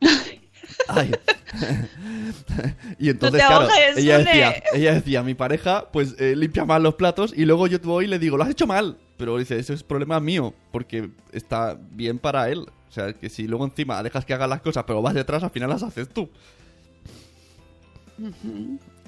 [0.88, 1.10] Ay.
[2.98, 6.94] y entonces, claro, ahogues, ella decía, ella decía, mi pareja, pues eh, limpia mal los
[6.94, 8.98] platos y luego yo voy y le digo, lo has hecho mal.
[9.16, 12.60] Pero dice, eso es problema mío, porque está bien para él.
[12.60, 15.50] O sea, que si luego encima dejas que haga las cosas, pero vas detrás, al
[15.50, 16.30] final las haces tú.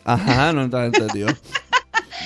[0.04, 1.28] Ajá, no has entendido.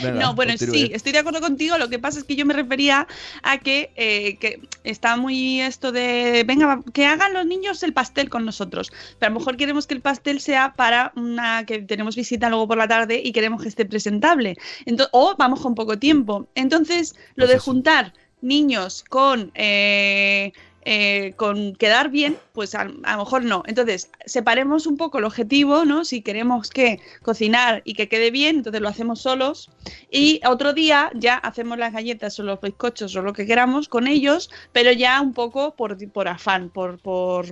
[0.02, 0.74] Venga, no, bueno, continúe.
[0.74, 1.78] sí, estoy de acuerdo contigo.
[1.78, 3.06] Lo que pasa es que yo me refería
[3.42, 8.28] a que, eh, que está muy esto de, venga, que hagan los niños el pastel
[8.28, 8.90] con nosotros.
[9.18, 12.68] Pero a lo mejor queremos que el pastel sea para una que tenemos visita luego
[12.68, 14.56] por la tarde y queremos que esté presentable.
[14.84, 16.46] Ento- o vamos con poco tiempo.
[16.54, 17.64] Entonces, lo Pues de eso.
[17.64, 18.12] juntar
[18.42, 19.50] niños con...
[19.54, 20.52] eh,
[20.88, 23.64] eh, con quedar bien, pues a, lo mejor no.
[23.66, 26.04] Entonces, separemos un poco el objetivo, ¿no?
[26.04, 29.68] Si queremos que cocinar y que quede bien, entonces lo hacemos solos.
[30.12, 34.06] Y otro día ya hacemos las galletas o los bizcochos o lo que queramos con
[34.06, 37.46] ellos, pero ya un poco por, por afán, por, por,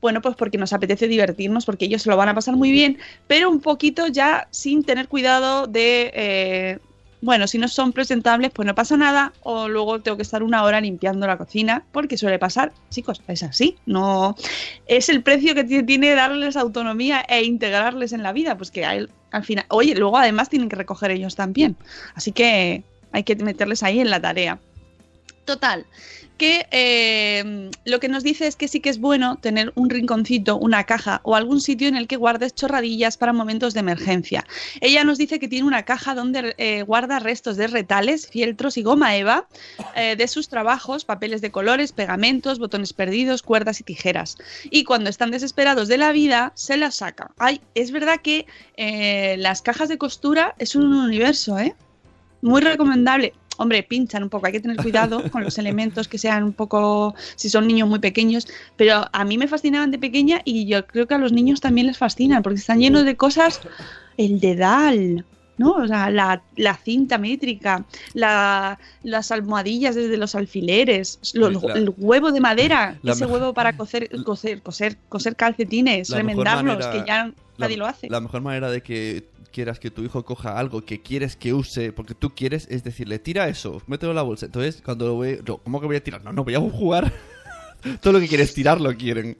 [0.00, 2.98] bueno, pues porque nos apetece divertirnos, porque ellos se lo van a pasar muy bien,
[3.28, 6.78] pero un poquito ya sin tener cuidado de, eh,
[7.24, 10.62] bueno, si no son presentables, pues no pasa nada, o luego tengo que estar una
[10.62, 14.36] hora limpiando la cocina, porque suele pasar, chicos, es así, no
[14.86, 18.84] es el precio que ti- tiene darles autonomía e integrarles en la vida, pues que
[18.84, 21.76] a él, al final, oye, luego además tienen que recoger ellos también,
[22.14, 24.58] así que hay que meterles ahí en la tarea.
[25.44, 25.86] Total,
[26.38, 30.56] que eh, lo que nos dice es que sí que es bueno tener un rinconcito,
[30.56, 34.46] una caja o algún sitio en el que guardes chorradillas para momentos de emergencia.
[34.80, 38.82] Ella nos dice que tiene una caja donde eh, guarda restos de retales, fieltros y
[38.82, 39.46] goma eva
[39.94, 44.36] eh, de sus trabajos, papeles de colores, pegamentos, botones perdidos, cuerdas y tijeras.
[44.70, 47.30] Y cuando están desesperados de la vida, se las saca.
[47.38, 48.46] Ay, es verdad que
[49.38, 51.74] las cajas de costura es un universo, ¿eh?
[52.44, 53.32] Muy recomendable.
[53.56, 57.14] Hombre, pinchan un poco, hay que tener cuidado con los elementos que sean un poco,
[57.36, 58.46] si son niños muy pequeños,
[58.76, 61.86] pero a mí me fascinaban de pequeña y yo creo que a los niños también
[61.86, 63.60] les fascinan porque están llenos de cosas,
[64.16, 65.24] el dedal,
[65.56, 65.70] ¿no?
[65.72, 72.32] O sea, la, la cinta métrica, la- las almohadillas desde los alfileres, la- el huevo
[72.32, 77.76] de madera, ese huevo para coser, coser, coser, coser calcetines, remendarlos, manera- que ya nadie
[77.76, 78.08] lo hace.
[78.10, 79.22] La mejor manera de que
[79.54, 83.20] quieras que tu hijo coja algo que quieres que use, porque tú quieres, es decirle,
[83.20, 84.46] tira eso, mételo en la bolsa.
[84.46, 86.24] Entonces, cuando lo ve, ¿cómo que voy a tirar?
[86.24, 87.12] No, no, voy a jugar.
[88.00, 89.38] Todo lo que quieres tirar lo quieren.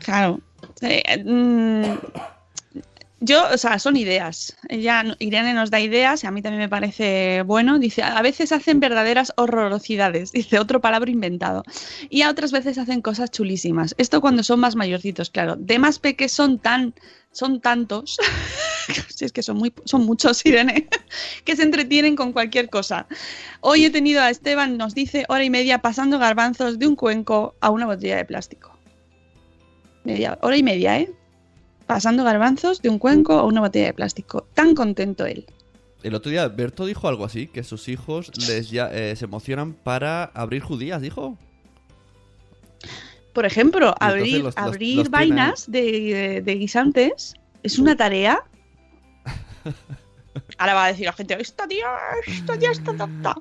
[0.00, 0.40] Claro.
[0.80, 1.84] Eh, mm,
[3.20, 4.56] yo, o sea, son ideas.
[4.68, 7.78] Ella, Irene nos da ideas y a mí también me parece bueno.
[7.78, 11.64] Dice, a veces hacen verdaderas horrorosidades, dice otro palabra inventado.
[12.10, 13.94] Y a otras veces hacen cosas chulísimas.
[13.98, 15.56] Esto cuando son más mayorcitos, claro.
[15.56, 16.94] De más peques son tan,
[17.32, 18.18] son tantos,
[19.14, 20.88] si es que son, muy, son muchos, Irene,
[21.44, 23.06] que se entretienen con cualquier cosa.
[23.60, 27.54] Hoy he tenido a Esteban, nos dice, hora y media pasando garbanzos de un cuenco
[27.60, 28.76] a una botella de plástico.
[30.04, 31.10] Media, hora y media, ¿eh?
[31.86, 34.46] Pasando garbanzos de un cuenco a una botella de plástico.
[34.54, 35.46] Tan contento él.
[36.02, 39.72] El otro día Berto dijo algo así, que sus hijos les ya, eh, se emocionan
[39.72, 41.36] para abrir judías, dijo.
[43.32, 48.42] Por ejemplo, abrir, los- los- abrir los vainas de, de guisantes es una tarea
[50.58, 51.86] Ahora va a decir la gente, esta tía,
[52.26, 53.34] esta tía está tonta.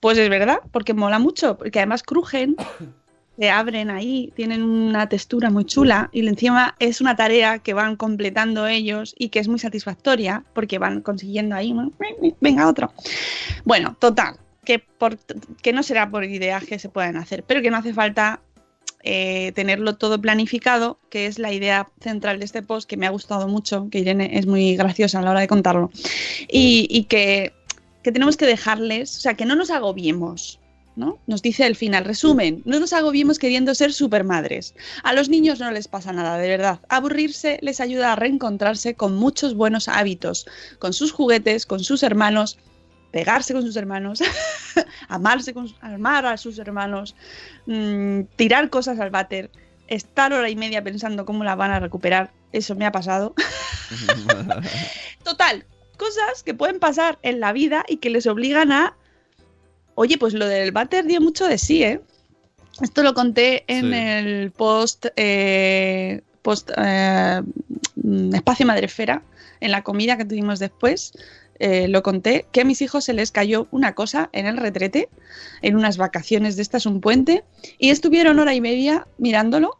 [0.00, 2.56] Pues es verdad, porque mola mucho, porque además crujen,
[3.38, 7.96] se abren ahí, tienen una textura muy chula y encima es una tarea que van
[7.96, 11.74] completando ellos y que es muy satisfactoria porque van consiguiendo ahí,
[12.40, 12.92] venga otro.
[13.64, 15.18] Bueno, total, que, por,
[15.62, 18.40] que no será por ideas que se puedan hacer, pero que no hace falta
[19.02, 23.10] eh, tenerlo todo planificado, que es la idea central de este post que me ha
[23.10, 25.90] gustado mucho, que Irene es muy graciosa a la hora de contarlo,
[26.48, 27.52] y, y que,
[28.02, 30.60] que tenemos que dejarles, o sea, que no nos agobiemos,
[30.96, 31.18] ¿no?
[31.26, 34.74] Nos dice el final, resumen, no nos agobiemos queriendo ser supermadres.
[35.02, 36.80] A los niños no les pasa nada, de verdad.
[36.88, 40.46] Aburrirse les ayuda a reencontrarse con muchos buenos hábitos,
[40.78, 42.58] con sus juguetes, con sus hermanos,
[43.12, 44.20] pegarse con sus hermanos,
[45.08, 47.14] amarse con, amar a sus hermanos,
[47.66, 49.50] mmm, tirar cosas al váter,
[49.86, 52.30] estar hora y media pensando cómo la van a recuperar.
[52.52, 53.34] Eso me ha pasado.
[55.22, 55.64] Total,
[55.96, 58.96] cosas que pueden pasar en la vida y que les obligan a
[59.94, 62.00] Oye, pues lo del váter dio mucho de sí, ¿eh?
[62.80, 63.94] Esto lo conté en Sí.
[63.94, 67.42] el post, eh, post eh,
[67.96, 69.22] mm, Espacio Madrefera,
[69.60, 71.12] en la comida que tuvimos después.
[71.58, 75.08] Eh, lo conté, que a mis hijos se les cayó una cosa en el retrete,
[75.62, 77.44] en unas vacaciones de estas, un puente,
[77.78, 79.78] y estuvieron hora y media mirándolo,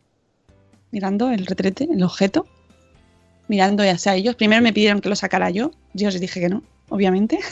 [0.91, 2.47] mirando el retrete, el objeto,
[3.49, 4.37] mirando ya sea ellos.
[4.37, 7.39] Primero me pidieron que lo sacara yo, yo les dije que no, obviamente.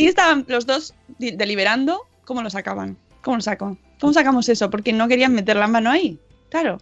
[0.00, 2.96] Y estaban los dos deliberando cómo lo sacaban.
[3.20, 3.76] ¿Cómo lo saco?
[4.00, 4.70] ¿Cómo sacamos eso?
[4.70, 6.18] Porque no querían meter la mano ahí.
[6.48, 6.80] Claro.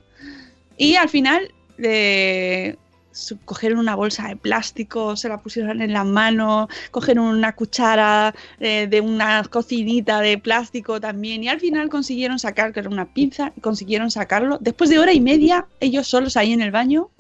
[0.77, 2.77] Y al final eh,
[3.45, 8.87] cogieron una bolsa de plástico, se la pusieron en la mano, cogieron una cuchara eh,
[8.89, 11.43] de una cocinita de plástico también.
[11.45, 14.59] Y al final consiguieron sacar, que era una pinza, consiguieron sacarlo.
[14.61, 17.11] Después de hora y media, ellos solos ahí en el baño,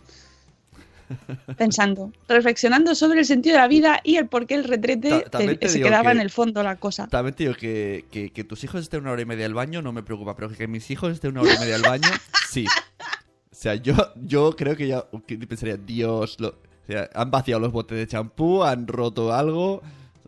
[1.57, 5.31] pensando, reflexionando sobre el sentido de la vida y el por qué el retrete Ta-
[5.31, 7.07] también te- te se quedaba que- en el fondo la cosa.
[7.09, 9.81] También te digo que, que, que tus hijos estén una hora y media al baño
[9.81, 12.09] no me preocupa, pero que mis hijos estén una hora y media al baño,
[12.51, 12.67] sí.
[13.59, 15.05] O sea, yo, yo creo que ya
[15.49, 19.83] pensaría, Dios, lo- o sea, han vaciado los botes de champú, han roto algo,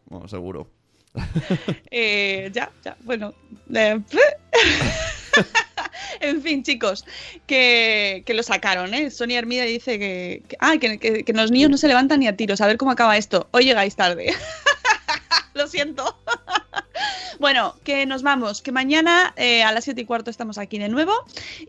[0.07, 0.69] bueno, seguro.
[1.93, 3.33] Eh, ya, ya, bueno.
[3.73, 4.01] eh,
[6.21, 7.05] en fin, chicos,
[7.47, 9.11] que, que lo sacaron, ¿eh?
[9.11, 12.37] Sonia Hermida dice que, que, ah, que- que los niños no se levantan ni a
[12.37, 12.61] tiros.
[12.61, 13.49] A ver cómo acaba esto.
[13.53, 14.33] Hoy llegáis tarde.
[15.55, 16.17] lo siento.
[17.39, 20.91] Bueno, que nos vamos, que mañana eh, a las 7 y cuarto estamos aquí de
[20.91, 21.13] nuevo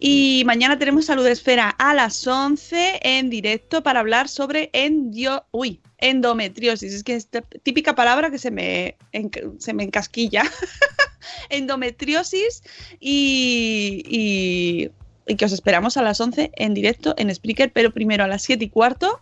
[0.01, 5.79] y mañana tenemos Salud Esfera a las 11 en directo para hablar sobre endio uy,
[5.99, 6.91] endometriosis.
[6.93, 7.29] Es que es
[7.63, 10.43] típica palabra que se me, enc- se me encasquilla.
[11.49, 12.63] endometriosis
[12.99, 14.91] y, y,
[15.31, 18.41] y que os esperamos a las 11 en directo en Spreaker, pero primero a las
[18.43, 19.21] 7 y cuarto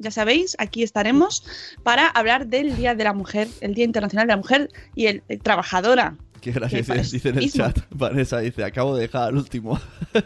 [0.00, 1.44] ya sabéis, aquí estaremos
[1.82, 5.22] para hablar del Día de la Mujer, el Día Internacional de la Mujer y el,
[5.28, 6.16] el trabajadora.
[6.40, 7.64] Qué gracias, dice en el mismo.
[7.64, 7.78] chat.
[7.90, 9.78] Vanessa dice, acabo de dejar al último.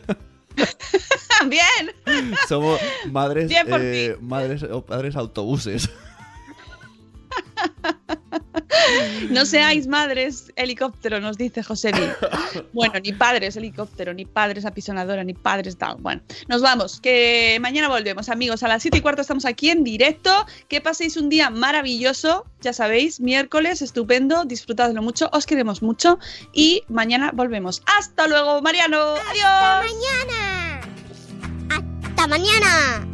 [1.48, 2.34] Bien.
[2.48, 5.90] Somos madres, Bien eh, madres o padres autobuses.
[9.30, 11.92] No seáis madres helicóptero, nos dice José.
[12.72, 15.96] Bueno, ni padres helicóptero, ni padres apisonadora, ni padres tal.
[15.98, 18.62] Bueno, nos vamos, que mañana volvemos, amigos.
[18.62, 20.46] A las 7 y cuarto estamos aquí en directo.
[20.68, 26.18] Que paséis un día maravilloso, ya sabéis, miércoles, estupendo, disfrutadlo mucho, os queremos mucho
[26.52, 27.82] y mañana volvemos.
[27.86, 29.14] ¡Hasta luego, Mariano!
[29.30, 29.84] ¡Adiós!
[29.84, 30.80] mañana!
[31.70, 33.13] ¡Hasta mañana!